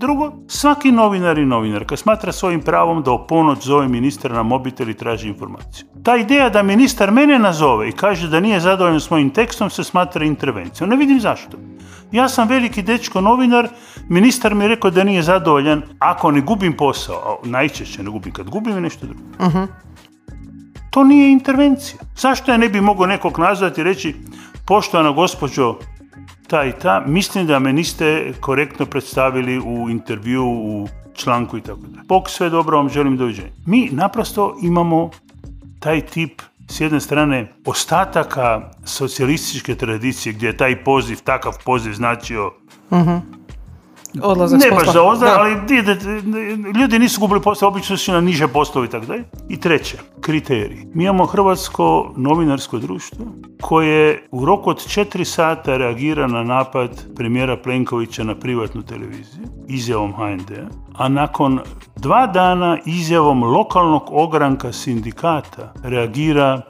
Drugo, 0.02 0.32
svaki 0.48 0.92
novinar 0.92 1.38
i 1.38 1.44
novinarka 1.46 1.96
smatra 1.96 2.32
svojim 2.32 2.60
pravom 2.60 3.02
da 3.02 3.12
o 3.12 3.26
ponoć 3.26 3.64
zove 3.64 3.88
ministra 3.88 4.34
na 4.34 4.42
mobitel 4.42 4.88
i 4.90 4.94
traži 4.94 5.28
informaciju. 5.28 5.86
Ta 6.02 6.16
ideja 6.16 6.48
da 6.48 6.62
ministar 6.62 7.10
mene 7.10 7.38
nazove 7.38 7.88
i 7.88 7.92
kaže 7.92 8.28
da 8.28 8.40
nije 8.40 8.60
zadovoljan 8.60 9.00
svojim 9.00 9.30
tekstom 9.30 9.70
se 9.70 9.84
smatra 9.84 10.24
intervencijom. 10.24 10.90
Ne 10.90 10.96
vidim 10.96 11.20
zašto. 11.20 11.58
Ja 12.12 12.28
sam 12.28 12.48
veliki 12.48 12.82
dečko 12.82 13.20
novinar, 13.20 13.68
ministar 14.08 14.54
mi 14.54 14.64
je 14.64 14.68
rekao 14.68 14.90
da 14.90 15.04
nije 15.04 15.22
zadovoljan 15.22 15.82
ako 15.98 16.30
ne 16.30 16.40
gubim 16.40 16.76
posao, 16.76 17.38
a 17.44 17.48
najčešće 17.48 18.02
ne 18.02 18.10
gubim, 18.10 18.32
kad 18.32 18.50
gubim 18.50 18.74
je 18.74 18.80
nešto 18.80 19.06
drugo. 19.06 19.46
Mhm. 19.46 19.64
To 20.90 21.04
nije 21.04 21.32
intervencija. 21.32 22.00
Zašto 22.16 22.52
ja 22.52 22.58
ne 22.58 22.68
bi 22.68 22.80
mogao 22.80 23.06
nekog 23.06 23.38
nazvati 23.38 23.80
i 23.80 23.84
reći 23.84 24.14
poštovana 24.66 25.12
gospođo 25.12 25.76
ta 26.48 26.64
i 26.64 26.72
ta, 26.72 27.05
mislim 27.07 27.46
da 27.46 27.59
me 27.59 27.72
niste 27.72 28.33
korektno 28.40 28.87
predstavili 28.87 29.59
u 29.59 29.90
intervju, 29.90 30.44
u 30.44 30.88
članku 31.14 31.59
i 31.59 31.61
tako 31.61 31.81
dalje. 31.81 32.05
Bog 32.09 32.31
sve 32.31 32.51
dobro 32.51 32.77
vam 32.77 32.88
želim 32.88 33.16
doviđenja. 33.16 33.51
Mi 33.66 33.88
naprosto 33.92 34.57
imamo 34.62 35.11
taj 35.81 36.01
tip 36.01 36.42
s 36.68 36.81
jedne 36.81 37.01
strane 37.01 37.53
ostataka 37.66 38.70
socijalističke 38.85 39.75
tradicije 39.75 40.33
gdje 40.33 40.46
je 40.46 40.57
taj 40.57 40.85
poziv, 40.85 41.18
takav 41.25 41.53
poziv 41.64 41.92
značio 41.92 42.53
Odlazak 44.22 44.61
ne 44.61 44.70
baš 44.70 44.92
za 44.92 45.03
ozda, 45.03 45.27
Da. 45.27 45.37
ali 45.38 45.53
ljudi 46.81 46.98
nisu 46.98 47.20
gubili 47.20 47.40
posao, 47.42 47.68
obično 47.68 47.96
su 47.96 48.12
na 48.12 48.20
niže 48.20 48.48
poslove 48.48 48.87
i 48.87 48.90
tako 48.90 49.07
dalje. 49.07 49.25
I 49.48 49.61
treće, 49.61 49.98
kriteriji. 50.20 50.87
Mi 50.94 51.05
imamo 51.05 51.27
Hrvatsko 51.27 52.12
novinarsko 52.16 52.79
društvo 52.79 53.27
koje 53.61 54.27
u 54.31 54.44
roku 54.44 54.70
od 54.70 54.87
četiri 54.88 55.25
sata 55.25 55.77
reagira 55.77 56.27
na 56.27 56.44
napad 56.44 57.14
premijera 57.16 57.57
Plenkovića 57.57 58.25
na 58.25 58.35
privatnu 58.35 58.83
televiziju, 58.83 59.44
izjavom 59.68 60.12
HND-a, 60.12 60.66
a 60.94 61.09
nakon 61.09 61.61
dva 61.96 62.27
dana 62.27 62.79
izjavom 62.87 63.42
lokalnog 63.44 64.03
ogranka 64.11 64.72
sindikata 64.72 65.72
reagira 65.83 66.61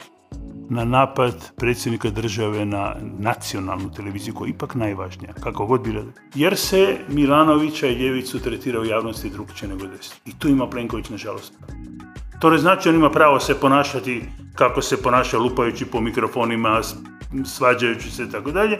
na 0.72 0.84
napad 0.84 1.52
predsjednika 1.56 2.10
države 2.10 2.64
na 2.64 2.94
nacionalnu 3.18 3.90
televiziju, 3.90 4.34
koja 4.34 4.46
je 4.46 4.50
ipak 4.50 4.74
najvažnija, 4.74 5.32
kako 5.32 5.66
god 5.66 5.80
bila. 5.80 6.02
Jer 6.34 6.56
se 6.56 6.98
Milanovića 7.08 7.86
i 7.86 7.94
Ljevicu 7.94 8.38
tretira 8.38 8.80
u 8.80 8.84
javnosti 8.84 9.30
drugčije 9.30 9.68
nego 9.68 9.86
desno. 9.86 10.16
I 10.26 10.38
tu 10.38 10.48
ima 10.48 10.70
Plenković, 10.70 11.10
nažalost. 11.10 11.52
To 12.40 12.50
ne 12.50 12.58
znači 12.58 12.88
on 12.88 12.94
ima 12.94 13.10
pravo 13.10 13.40
se 13.40 13.60
ponašati 13.60 14.22
kako 14.54 14.82
se 14.82 15.02
ponaša 15.02 15.38
lupajući 15.38 15.84
po 15.84 16.00
mikrofonima, 16.00 16.80
svađajući 17.44 18.10
se 18.10 18.22
i 18.22 18.30
tako 18.30 18.50
dalje. 18.50 18.78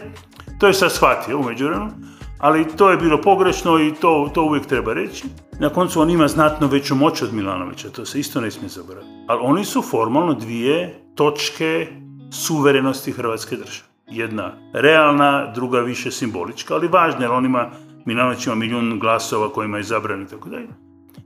To 0.59 0.67
je 0.67 0.73
sad 0.73 0.91
shvatio 0.91 1.39
u 1.39 1.43
međuvremenu, 1.43 1.91
ali 2.39 2.67
to 2.77 2.89
je 2.89 2.97
bilo 2.97 3.21
pogrešno 3.21 3.79
i 3.79 3.93
to, 4.01 4.31
to 4.33 4.43
uvijek 4.43 4.65
treba 4.65 4.93
reći. 4.93 5.25
Na 5.59 5.69
koncu 5.69 6.01
on 6.01 6.09
ima 6.09 6.27
znatno 6.27 6.67
veću 6.67 6.95
moć 6.95 7.21
od 7.21 7.33
Milanovića, 7.33 7.89
to 7.89 8.05
se 8.05 8.19
isto 8.19 8.41
ne 8.41 8.51
smije 8.51 8.69
zaboraviti. 8.69 9.11
Ali 9.27 9.39
oni 9.43 9.65
su 9.65 9.81
formalno 9.81 10.33
dvije 10.33 11.02
točke 11.15 11.87
suverenosti 12.31 13.11
Hrvatske 13.11 13.55
države. 13.55 13.87
Jedna 14.07 14.51
realna, 14.73 15.51
druga 15.55 15.79
više 15.79 16.11
simbolička, 16.11 16.73
ali 16.73 16.87
važna 16.87 17.21
jer 17.21 17.31
on 17.31 17.45
ima, 17.45 17.71
Milanović 18.05 18.47
milijun 18.47 18.99
glasova 18.99 19.53
kojima 19.53 19.77
je 19.77 19.83
zabran 19.83 20.21
i 20.21 20.27
tako 20.27 20.49
dalje. 20.49 20.67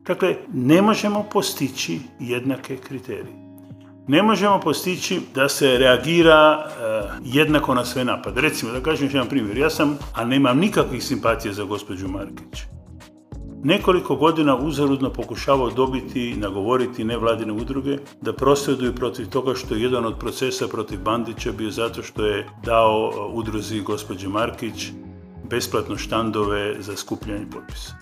Dakle, 0.05 0.35
ne 0.53 0.81
možemo 0.81 1.25
postići 1.31 1.99
jednake 2.19 2.77
kriterije. 2.77 3.47
Ne 4.07 4.23
možemo 4.23 4.59
postići 4.59 5.21
da 5.35 5.49
se 5.49 5.77
reagira 5.77 6.65
eh, 6.65 7.03
jednako 7.23 7.75
na 7.75 7.85
sve 7.85 8.05
napade. 8.05 8.41
Recimo, 8.41 8.71
da 8.71 8.79
kažem 8.79 9.05
još 9.05 9.13
jedan 9.13 9.29
primjer. 9.29 9.57
Ja 9.57 9.69
sam, 9.69 9.97
a 10.15 10.25
nemam 10.25 10.57
nikakvih 10.59 11.03
simpatija 11.03 11.53
za 11.53 11.63
gospođu 11.63 12.07
Markić. 12.07 12.76
Nekoliko 13.63 14.15
godina 14.15 14.55
uzaludno 14.55 15.09
pokušavao 15.09 15.69
dobiti, 15.69 16.35
nagovoriti 16.37 17.03
nevladine 17.03 17.53
udruge 17.53 17.97
da 18.21 18.33
prosvjeduju 18.33 18.95
protiv 18.95 19.29
toga 19.29 19.55
što 19.55 19.75
je 19.75 19.81
jedan 19.81 20.05
od 20.05 20.19
procesa 20.19 20.67
protiv 20.67 20.99
Bandića 21.01 21.51
bio 21.51 21.71
zato 21.71 22.03
što 22.03 22.25
je 22.25 22.47
dao 22.63 23.11
eh, 23.13 23.19
udruzi 23.33 23.81
gospođe 23.81 24.27
Markić 24.27 24.91
besplatno 25.49 25.97
štandove 25.97 26.75
za 26.79 26.95
skupljanje 26.95 27.45
potpisa. 27.51 27.93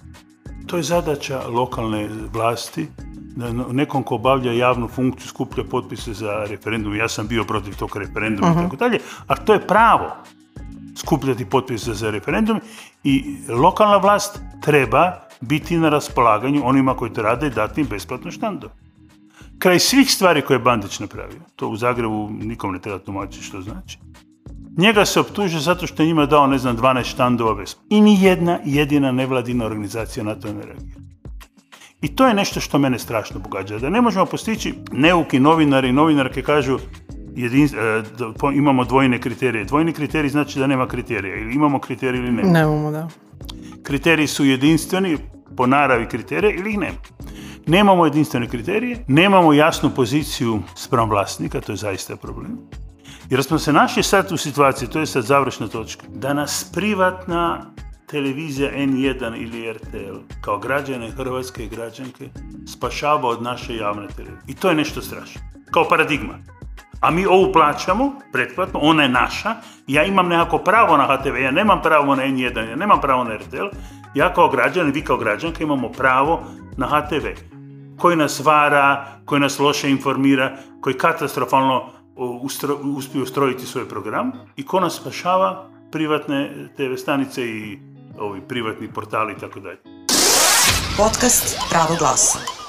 To 0.68 0.78
je 0.78 0.84
zadaća 0.84 1.48
lokalne 1.48 2.10
vlasti, 2.34 2.88
da 3.36 3.52
nekom 3.52 4.04
ko 4.04 4.16
obavlja 4.16 4.52
javnu 4.52 4.88
funkciju 4.88 5.28
skuplja 5.28 5.64
potpise 5.64 6.14
za 6.14 6.46
referendum. 6.50 6.96
Ja 6.96 7.08
sam 7.08 7.28
bio 7.28 7.44
protiv 7.44 7.78
tog 7.78 7.98
referenduma 7.98 8.52
i 8.52 8.64
tako 8.64 8.76
dalje, 8.76 9.00
a 9.28 9.36
to 9.36 9.54
je 9.54 9.68
pravo 9.68 10.12
skupljati 10.96 11.46
potpise 11.46 11.94
za 11.94 12.10
referendum 12.12 12.60
i 13.04 13.38
lokalna 13.50 13.98
vlast 13.98 14.40
treba 14.62 15.25
biti 15.42 15.78
na 15.78 15.90
raspolaganju 15.90 16.62
onima 16.66 16.96
koji 16.96 17.14
to 17.14 17.22
rade 17.22 17.48
i 17.48 17.50
dati 17.50 17.82
im 17.82 17.88
besplatno 17.88 18.32
štandove. 18.32 18.74
Kraj 19.60 19.80
svih 19.80 20.12
stvari 20.12 20.42
koje 20.42 20.56
je 20.56 20.60
Bandić 20.60 21.00
napravio, 21.00 21.40
to 21.56 21.70
u 21.70 21.76
Zagrebu 21.76 22.30
nikom 22.30 22.74
ne 22.74 22.80
treba 22.80 23.00
tumačiti 23.00 23.46
što 23.46 23.62
znači, 23.62 23.98
Njega 24.78 25.06
se 25.06 25.20
optužuje 25.20 25.62
zato 25.62 25.88
što 25.88 26.04
je 26.04 26.08
njima 26.08 26.26
dao, 26.26 26.48
ne 26.48 26.58
znam, 26.58 26.78
12 26.78 27.04
štandova 27.04 27.56
besplatno. 27.56 27.88
I 27.90 28.02
ni 28.02 28.24
jedna 28.24 28.60
jedina 28.66 29.12
nevladina 29.12 29.66
organizacija 29.66 30.24
na 30.24 30.36
to 30.36 30.54
ne 30.54 30.66
reagira. 30.66 31.00
I 32.02 32.16
to 32.16 32.28
je 32.28 32.34
nešto 32.34 32.60
što 32.60 32.80
mene 32.80 33.00
strašno 33.00 33.40
pogađa. 33.40 33.80
Da 33.80 33.90
ne 33.90 34.02
možemo 34.02 34.26
postići 34.26 34.74
neuki 34.92 35.40
novinari 35.40 35.90
i 35.90 35.94
novinarke 35.94 36.42
kažu 36.42 36.80
jedin, 37.36 37.66
e, 37.66 38.04
imamo 38.54 38.86
dvojne 38.86 39.22
kriterije. 39.22 39.66
Dvojni 39.66 39.94
kriterij 39.94 40.30
znači 40.30 40.60
da 40.60 40.68
nema 40.68 40.88
kriterija. 40.88 41.36
Ili 41.36 41.56
imamo 41.56 41.80
kriterij 41.80 42.20
ili 42.20 42.32
nema. 42.32 42.52
Nemamo, 42.52 42.92
da. 42.92 43.08
Kriteriji 43.86 44.28
su 44.28 44.46
jedinstveni 44.46 45.18
po 45.58 45.68
naravi 45.68 46.08
kriterija 46.10 46.52
ili 46.52 46.70
ih 46.70 46.78
nema. 46.78 46.98
Nemamo 47.68 48.06
jedinstvene 48.06 48.50
kriterije, 48.50 49.06
nemamo 49.08 49.54
jasnu 49.54 49.90
poziciju 49.96 50.60
spram 50.76 51.10
vlasnika, 51.10 51.62
to 51.62 51.72
je 51.72 51.76
zaista 51.76 52.16
problem. 52.16 52.58
Jer 53.30 53.44
smo 53.44 53.60
se 53.60 53.74
našli 53.74 54.04
sad 54.04 54.32
u 54.32 54.38
situaciji, 54.38 54.90
to 54.90 55.00
je 55.00 55.06
sad 55.06 55.24
završna 55.24 55.68
točka, 55.68 56.06
da 56.10 56.34
nas 56.34 56.72
privatna 56.74 57.66
televizija 58.08 58.72
N1 58.72 59.42
ili 59.42 59.74
RTL 59.74 60.18
kao 60.42 60.60
građane 60.60 61.12
Hrvatske 61.12 61.66
i 61.66 61.70
građanke 61.70 62.30
spašava 62.68 63.30
od 63.30 63.42
naše 63.42 63.76
javne 63.76 64.08
televizije. 64.08 64.44
I 64.48 64.56
to 64.56 64.70
je 64.70 64.76
nešto 64.76 65.02
strašno. 65.02 65.42
Kao 65.72 65.88
paradigma. 65.90 66.55
A 67.02 67.12
mi 67.12 67.26
ovu 67.26 67.54
plaćamo, 67.54 68.12
pretplatno, 68.32 68.80
ona 68.80 69.04
je 69.04 69.10
naša, 69.10 69.56
ja 69.88 70.04
imam 70.04 70.28
nekako 70.28 70.58
pravo 70.58 70.98
na 70.98 71.18
HTV, 71.18 71.38
ja 71.38 71.52
nemam 71.52 71.82
pravo 71.82 72.16
na 72.16 72.24
N1, 72.24 72.70
ja 72.70 72.76
nemam 72.76 73.02
pravo 73.02 73.24
na 73.24 73.36
RTL, 73.36 73.66
ja 74.16 74.34
kao 74.34 74.50
građan, 74.50 74.92
vi 74.92 75.02
kao 75.02 75.18
građanka 75.18 75.64
imamo 75.64 75.90
pravo 75.90 76.44
na 76.78 76.88
HTV, 76.88 77.26
koji 77.98 78.16
nas 78.16 78.40
vara, 78.40 79.06
koji 79.26 79.42
nas 79.42 79.60
loše 79.60 79.90
informira, 79.90 80.58
koji 80.82 80.98
katastrofalno 80.98 81.84
o, 82.16 82.40
ustro, 82.42 82.78
uspije 82.84 83.24
ustrojiti 83.24 83.66
svoj 83.66 83.90
program 83.90 84.32
i 84.56 84.66
ko 84.66 84.80
nas 84.80 84.96
spašava 84.96 85.70
privatne 85.92 86.70
TV 86.78 86.96
stanice 86.98 87.46
i 87.46 87.80
ovi 88.20 88.42
privatni 88.42 88.94
portali 88.94 89.34
i 89.34 89.40
tako 89.40 89.60
dalje. 89.60 89.78
Podcast 90.98 91.60
Pravo 91.70 91.96
glasa. 92.00 92.65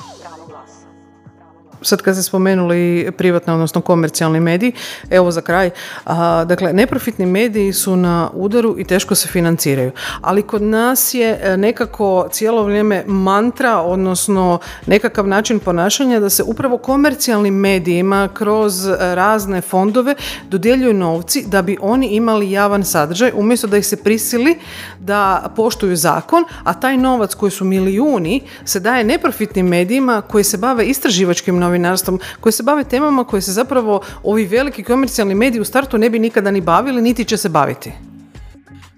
Sad 1.82 2.02
kad 2.02 2.14
ste 2.14 2.22
spomenuli 2.22 3.12
privatne, 3.16 3.52
odnosno 3.52 3.80
komercijalni 3.80 4.40
mediji, 4.40 4.72
evo 5.10 5.30
za 5.30 5.40
kraj, 5.40 5.70
a, 6.04 6.44
dakle, 6.44 6.72
neprofitni 6.72 7.26
mediji 7.26 7.72
su 7.72 7.96
na 7.96 8.30
udaru 8.34 8.74
i 8.78 8.84
teško 8.84 9.14
se 9.14 9.28
financiraju, 9.28 9.90
ali 10.20 10.42
kod 10.42 10.62
nas 10.62 11.14
je 11.14 11.38
e, 11.42 11.56
nekako 11.56 12.28
cijelo 12.30 12.62
vrijeme 12.62 13.04
mantra, 13.06 13.80
odnosno 13.80 14.58
nekakav 14.86 15.26
način 15.26 15.58
ponašanja 15.58 16.20
da 16.20 16.30
se 16.30 16.42
upravo 16.42 16.78
komercijalnim 16.78 17.54
medijima 17.54 18.28
kroz 18.34 18.86
razne 19.00 19.60
fondove 19.60 20.14
dodjeljuju 20.48 20.94
novci 20.94 21.44
da 21.46 21.62
bi 21.62 21.76
oni 21.80 22.06
imali 22.06 22.50
javan 22.50 22.84
sadržaj, 22.84 23.32
umjesto 23.34 23.66
da 23.66 23.76
ih 23.76 23.86
se 23.86 23.96
prisili 23.96 24.58
da 24.98 25.52
poštuju 25.56 25.96
zakon, 25.96 26.44
a 26.64 26.80
taj 26.80 26.96
novac 26.96 27.34
koji 27.34 27.50
su 27.50 27.64
milijuni 27.64 28.42
se 28.64 28.80
daje 28.80 29.04
neprofitnim 29.04 29.66
medijima 29.66 30.20
koji 30.20 30.44
se 30.44 30.56
bave 30.56 30.86
istraživačkim 30.86 31.58
novinarstvom, 31.66 32.20
koji 32.40 32.52
se 32.52 32.62
bave 32.62 32.84
temama 32.84 33.24
koje 33.24 33.42
se 33.42 33.52
zapravo 33.52 34.00
ovi 34.22 34.46
veliki 34.46 34.84
komercijalni 34.84 35.34
mediji 35.34 35.60
u 35.60 35.64
startu 35.64 35.98
ne 35.98 36.10
bi 36.10 36.18
nikada 36.18 36.50
ni 36.50 36.60
bavili, 36.60 37.02
niti 37.02 37.24
će 37.24 37.36
se 37.36 37.48
baviti. 37.48 37.92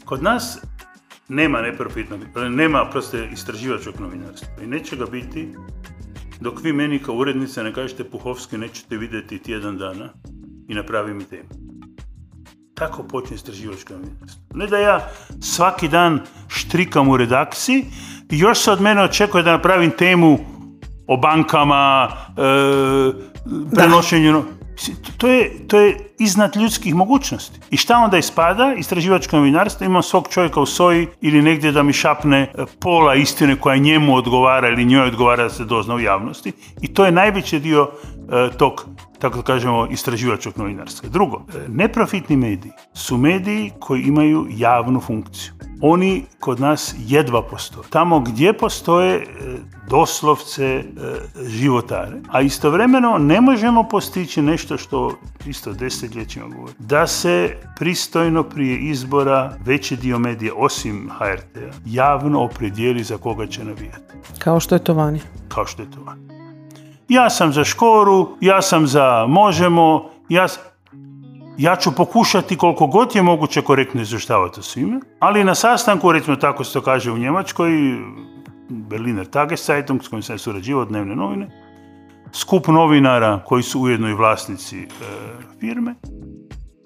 Kod 0.05 0.23
nas 0.23 0.59
nema 1.29 1.61
neprofitnog, 1.63 2.21
nema 2.51 2.87
proste 2.91 3.29
istraživačkog 3.33 4.01
novinarstva 4.01 4.49
i 4.63 4.67
neće 4.67 4.97
ga 4.97 5.07
biti 5.07 5.49
dok 6.41 6.63
vi 6.63 6.73
meni 6.73 6.99
kao 6.99 7.15
urednica 7.15 7.63
ne 7.63 7.75
kažete 7.75 8.05
Puhovski 8.05 8.59
nećete 8.59 8.97
vidjeti 8.97 9.39
tjedan 9.39 9.79
dana 9.79 10.09
i 10.69 10.75
napravi 10.75 11.15
mi 11.15 11.25
temu. 11.25 11.49
Tako 12.75 13.03
počne 13.03 13.37
istraživačko 13.37 13.93
novinarstvo. 13.93 14.43
Ne 14.55 14.67
da 14.67 14.79
ja 14.79 15.11
svaki 15.41 15.89
dan 15.89 16.21
štrikam 16.49 17.09
u 17.09 17.17
redakciji 17.17 17.85
i 18.31 18.39
još 18.39 18.59
se 18.59 18.71
od 18.71 18.81
mene 18.81 19.03
očekuje 19.03 19.43
da 19.43 19.53
napravim 19.53 19.91
temu 19.91 20.39
o 21.09 21.17
bankama, 21.17 22.09
e, 22.37 22.43
prenošenju... 23.75 24.43
To 25.17 25.29
je, 25.29 25.67
to 25.69 25.79
je 25.79 25.97
iznad 26.19 26.57
ljudskih 26.57 26.95
mogućnosti. 26.95 27.61
I 27.71 27.77
šta 27.77 27.99
onda 27.99 28.19
ispada? 28.19 28.75
Istraživačko 28.75 29.37
novinarstvo 29.37 29.87
ima 29.87 30.03
svog 30.03 30.29
čovjeka 30.31 30.61
u 30.61 30.67
soji 30.67 31.07
ili 31.21 31.43
negdje 31.43 31.73
da 31.73 31.83
mi 31.83 31.93
šapne 31.93 32.41
e, 32.41 32.65
pola 32.81 33.15
istine 33.15 33.57
koja 33.57 33.77
njemu 33.77 34.15
odgovara 34.15 34.69
ili 34.69 34.85
njoj 34.85 35.07
odgovara 35.07 35.43
da 35.43 35.51
se 35.51 35.65
dozna 35.65 35.95
u 35.95 36.01
javnosti. 36.01 36.53
I 36.81 36.95
to 36.95 37.05
je 37.05 37.13
najveći 37.13 37.61
dio 37.61 37.91
e, 37.91 38.51
tog 38.59 38.87
tako 39.19 39.37
da 39.37 39.43
kažemo, 39.43 39.87
istraživačkog 39.91 40.59
novinarstva. 40.59 41.09
Drugo, 41.09 41.43
neprofitni 41.69 42.37
mediji 42.37 42.73
su 42.95 43.17
mediji 43.17 43.73
koji 43.81 44.03
imaju 44.03 44.47
javnu 44.51 45.01
funkciju. 45.01 45.53
Oni 45.81 46.25
kod 46.41 46.61
nas 46.61 46.95
jedva 46.99 47.43
postoje. 47.43 47.87
Tamo 47.91 48.21
gdje 48.21 48.53
postoje 48.53 49.17
e, 49.17 49.25
doslovce 49.91 50.65
e, 50.65 50.85
životare. 51.47 52.21
A 52.31 52.41
istovremeno 52.41 53.19
ne 53.19 53.41
možemo 53.41 53.89
postići 53.89 54.43
nešto 54.43 54.77
što 54.77 55.13
isto 55.47 55.73
desetljećima 55.73 56.47
govori. 56.47 56.73
Da 56.79 57.07
se 57.07 57.57
pristojno 57.79 58.43
prije 58.43 58.79
izbora 58.79 59.57
veći 59.65 59.97
dio 59.97 60.19
medija, 60.19 60.53
osim 60.57 61.11
HRT-a, 61.19 61.71
javno 61.87 62.43
opredijeli 62.43 63.05
za 63.05 63.19
koga 63.19 63.47
će 63.47 63.65
navijati. 63.65 64.15
Kao 64.39 64.61
što 64.61 64.75
je 64.75 64.85
to 64.85 64.95
vani. 64.95 65.21
Kao 65.49 65.67
što 65.67 65.83
je 65.83 65.91
to 65.91 66.01
vani. 66.07 66.38
Ja 67.09 67.31
sam 67.31 67.53
za 67.53 67.65
Škoru, 67.65 68.29
ja 68.41 68.63
sam 68.63 68.87
za 68.87 69.27
Možemo, 69.29 70.11
ja, 70.29 70.47
ja 71.59 71.77
ću 71.77 71.95
pokušati 71.95 72.57
koliko 72.57 72.87
god 72.87 73.17
je 73.17 73.23
moguće 73.23 73.63
korektno 73.63 74.01
izvještavati 74.01 74.61
o 74.61 74.63
svime, 74.63 75.01
ali 75.19 75.45
na 75.45 75.55
sastanku, 75.55 76.13
recimo 76.13 76.37
tako 76.37 76.65
se 76.65 76.73
to 76.73 76.81
kaže 76.81 77.13
u 77.13 77.19
Njemačkoj, 77.19 77.71
Berliner 78.69 79.27
Tageszeitung 79.27 80.03
s 80.05 80.09
kojim 80.09 80.23
sam 80.23 80.39
surađivao 80.39 80.85
dnevne 80.85 81.17
novine, 81.17 81.51
skup 82.33 82.67
novinara 82.67 83.41
koji 83.45 83.63
su 83.63 83.81
ujedno 83.81 84.09
i 84.09 84.15
vlasnici 84.15 84.79
e, 84.79 84.87
firme, 85.61 85.95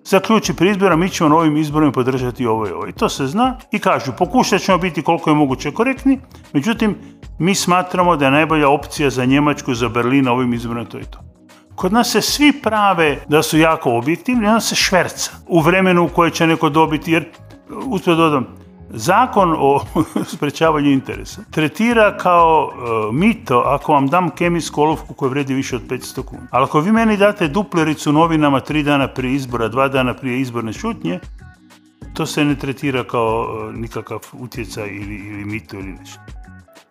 zaključi 0.04 0.54
pri 0.54 0.70
izbora, 0.70 0.96
mi 0.96 1.08
ćemo 1.08 1.28
novim 1.28 1.56
izborima 1.56 1.92
podržati 1.92 2.46
ovo 2.46 2.68
i 2.68 2.70
ovo. 2.70 2.86
I 2.88 2.92
to 2.92 3.08
se 3.08 3.26
zna 3.26 3.56
i 3.70 3.78
kažu, 3.78 4.12
pokušat 4.18 4.60
ćemo 4.60 4.78
biti 4.78 5.02
koliko 5.02 5.30
je 5.30 5.36
moguće 5.36 5.70
korektni, 5.70 6.20
međutim, 6.52 6.96
mi 7.38 7.54
smatramo 7.54 8.16
da 8.16 8.24
je 8.24 8.30
najbolja 8.30 8.68
opcija 8.68 9.10
za 9.10 9.24
Njemačku, 9.24 9.74
za 9.74 9.88
Berlin 9.88 10.28
ovim 10.28 10.54
izborima 10.54 10.84
to 10.84 10.98
i 10.98 11.04
to. 11.04 11.18
Kod 11.74 11.92
nas 11.92 12.10
se 12.10 12.20
svi 12.20 12.52
prave 12.62 13.18
da 13.28 13.42
su 13.42 13.58
jako 13.58 13.96
objektivni, 13.96 14.46
onda 14.46 14.60
se 14.60 14.74
šverca 14.74 15.30
u 15.46 15.60
vremenu 15.60 16.04
u 16.04 16.08
koje 16.08 16.30
će 16.30 16.46
neko 16.46 16.68
dobiti, 16.68 17.12
jer, 17.12 17.24
uspio 17.86 18.14
dodam, 18.14 18.46
Zakon 18.94 19.54
o 19.58 19.80
sprečavanju 20.34 20.90
interesa 20.90 21.42
tretira 21.50 22.16
kao 22.16 22.70
e, 22.72 23.12
mito 23.12 23.58
ako 23.58 23.92
vam 23.92 24.06
dam 24.06 24.30
kemijsku 24.30 24.82
olovku 24.82 25.14
koja 25.14 25.30
vredi 25.30 25.54
više 25.54 25.76
od 25.76 25.82
500 25.88 26.24
kuna. 26.24 26.46
Ali 26.50 26.64
ako 26.64 26.80
vi 26.80 26.92
meni 26.92 27.16
date 27.16 27.48
duplericu 27.48 28.12
novinama 28.12 28.60
tri 28.60 28.82
dana 28.82 29.08
prije 29.08 29.34
izbora, 29.34 29.68
dva 29.68 29.88
dana 29.88 30.14
prije 30.14 30.40
izborne 30.40 30.72
šutnje, 30.72 31.20
to 32.14 32.26
se 32.26 32.44
ne 32.44 32.54
tretira 32.54 33.04
kao 33.04 33.46
e, 33.46 33.72
nikakav 33.78 34.18
utjecaj 34.32 34.88
ili, 34.88 35.14
ili 35.14 35.44
mito 35.44 35.76
ili 35.76 35.92
nešto. 35.92 36.20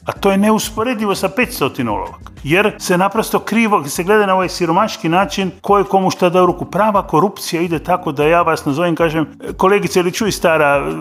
A 0.06 0.12
to 0.12 0.32
je 0.32 0.38
neusporedivo 0.38 1.16
sa 1.16 1.30
500 1.30 1.89
olovaka. 1.89 2.20
Jer 2.43 2.75
se 2.79 2.97
naprosto 2.97 3.39
krivo, 3.39 3.83
se 3.85 4.03
gleda 4.03 4.25
na 4.25 4.33
ovaj 4.33 4.49
siromaški 4.49 5.09
način 5.09 5.51
ko 5.61 5.77
je 5.77 5.83
komu 5.83 6.09
šta 6.09 6.29
da 6.29 6.43
u 6.43 6.45
ruku. 6.45 6.65
Prava 6.65 7.07
korupcija 7.07 7.61
ide 7.61 7.79
tako 7.79 8.11
da 8.11 8.25
ja 8.25 8.41
vas 8.41 8.65
nazovem, 8.65 8.95
kažem, 8.95 9.25
kolegice 9.57 9.99
ili 9.99 10.11
čuj 10.11 10.31
stara, 10.31 10.91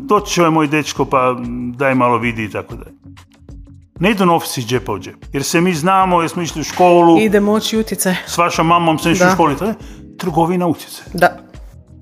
doći 0.00 0.32
će 0.32 0.40
ovaj 0.40 0.52
moj 0.52 0.66
dečko 0.66 1.04
pa 1.04 1.36
daj 1.74 1.94
malo 1.94 2.18
vidi 2.18 2.44
i 2.44 2.50
tako 2.50 2.74
dalje. 2.74 2.96
Ne 4.00 4.10
idu 4.10 4.26
novci 4.26 4.60
iz 4.60 4.66
džepa 4.66 4.92
u 4.92 4.98
džep. 4.98 5.24
Jer 5.32 5.42
se 5.42 5.60
mi 5.60 5.74
znamo, 5.74 6.20
jer 6.20 6.30
smo 6.30 6.42
išli 6.42 6.60
u 6.60 6.64
školu. 6.64 7.18
Ide 7.20 7.40
moći 7.40 7.78
utjecaj. 7.78 8.14
S 8.26 8.38
vašom 8.38 8.66
mamom 8.66 8.98
sam 8.98 9.12
išli 9.12 9.26
u 9.26 9.30
školu. 9.30 9.54
Trgovina 10.18 10.66
utjecaj. 10.66 11.06
Da. 11.14 11.47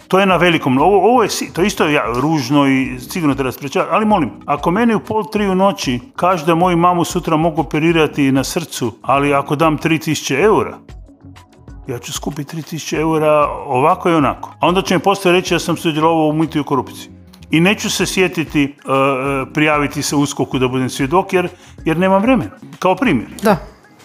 To 0.08 0.18
je 0.18 0.26
na 0.26 0.36
velikom, 0.36 0.78
ovo, 0.78 1.10
ovo 1.10 1.22
je, 1.22 1.28
to 1.52 1.62
isto 1.62 1.88
ja, 1.88 2.04
ružno 2.14 2.66
i 2.66 2.98
sigurno 3.00 3.34
treba 3.34 3.52
sprečavati, 3.52 3.94
ali 3.94 4.06
molim, 4.06 4.30
ako 4.46 4.70
meni 4.70 4.94
u 4.94 5.00
pol 5.00 5.24
tri 5.32 5.48
u 5.48 5.54
noći 5.54 6.00
kaže 6.16 6.46
da 6.46 6.54
moju 6.54 6.76
mamu 6.76 7.04
sutra 7.04 7.36
mogu 7.36 7.60
operirati 7.60 8.32
na 8.32 8.44
srcu, 8.44 8.92
ali 9.02 9.34
ako 9.34 9.56
dam 9.56 9.78
3000 9.78 10.42
eura, 10.44 10.78
ja 11.88 11.98
ću 11.98 12.12
skupiti 12.12 12.56
3000 12.56 13.00
eura 13.00 13.48
ovako 13.66 14.10
i 14.10 14.14
onako. 14.14 14.54
A 14.60 14.66
onda 14.66 14.82
će 14.82 14.94
mi 14.94 15.00
postoje 15.00 15.32
reći 15.32 15.54
da 15.54 15.58
sam 15.58 15.76
sudjelovao 15.76 16.28
u 16.28 16.32
mitu 16.32 16.58
i 16.58 16.64
korupciji. 16.64 17.10
I 17.50 17.60
neću 17.60 17.90
se 17.90 18.06
sjetiti 18.06 18.64
uh, 18.64 18.90
uh, 18.90 19.48
prijaviti 19.54 20.02
se 20.02 20.16
uskoku 20.16 20.58
da 20.58 20.68
budem 20.68 20.90
svjedok 20.90 21.32
jer, 21.32 21.48
jer 21.84 21.98
nemam 21.98 22.22
vremena. 22.22 22.50
Kao 22.78 22.96
primjer. 22.96 23.28
Da. 23.42 23.56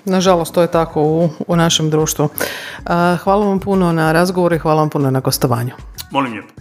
Nažalost, 0.05 0.53
to 0.53 0.61
je 0.61 0.71
tako 0.71 1.01
u, 1.01 1.29
u 1.47 1.55
našem 1.55 1.89
društvu. 1.89 2.29
Hvala 3.23 3.45
vam 3.45 3.59
puno 3.59 3.91
na 3.91 4.11
razgovoru 4.11 4.55
i 4.55 4.59
hvala 4.59 4.81
vam 4.81 4.89
puno 4.89 5.11
na 5.11 5.19
gostovanju. 5.19 5.73
Molim 6.11 6.31
lijepo. 6.31 6.53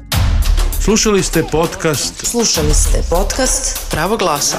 Slušali 0.81 1.23
ste 1.23 1.45
podcast 1.53 2.27
Slušali 2.27 2.75
ste 2.75 2.99
podcast 3.11 3.91
Pravo 3.91 4.17
glasa. 4.17 4.57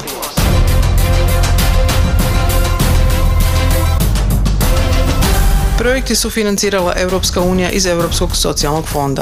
Projekti 5.78 6.16
su 6.16 6.30
financirala 6.30 6.94
Europska 6.98 7.42
unija 7.42 7.70
iz 7.70 7.86
Europskog 7.86 8.36
socijalnog 8.36 8.86
fonda. 8.86 9.22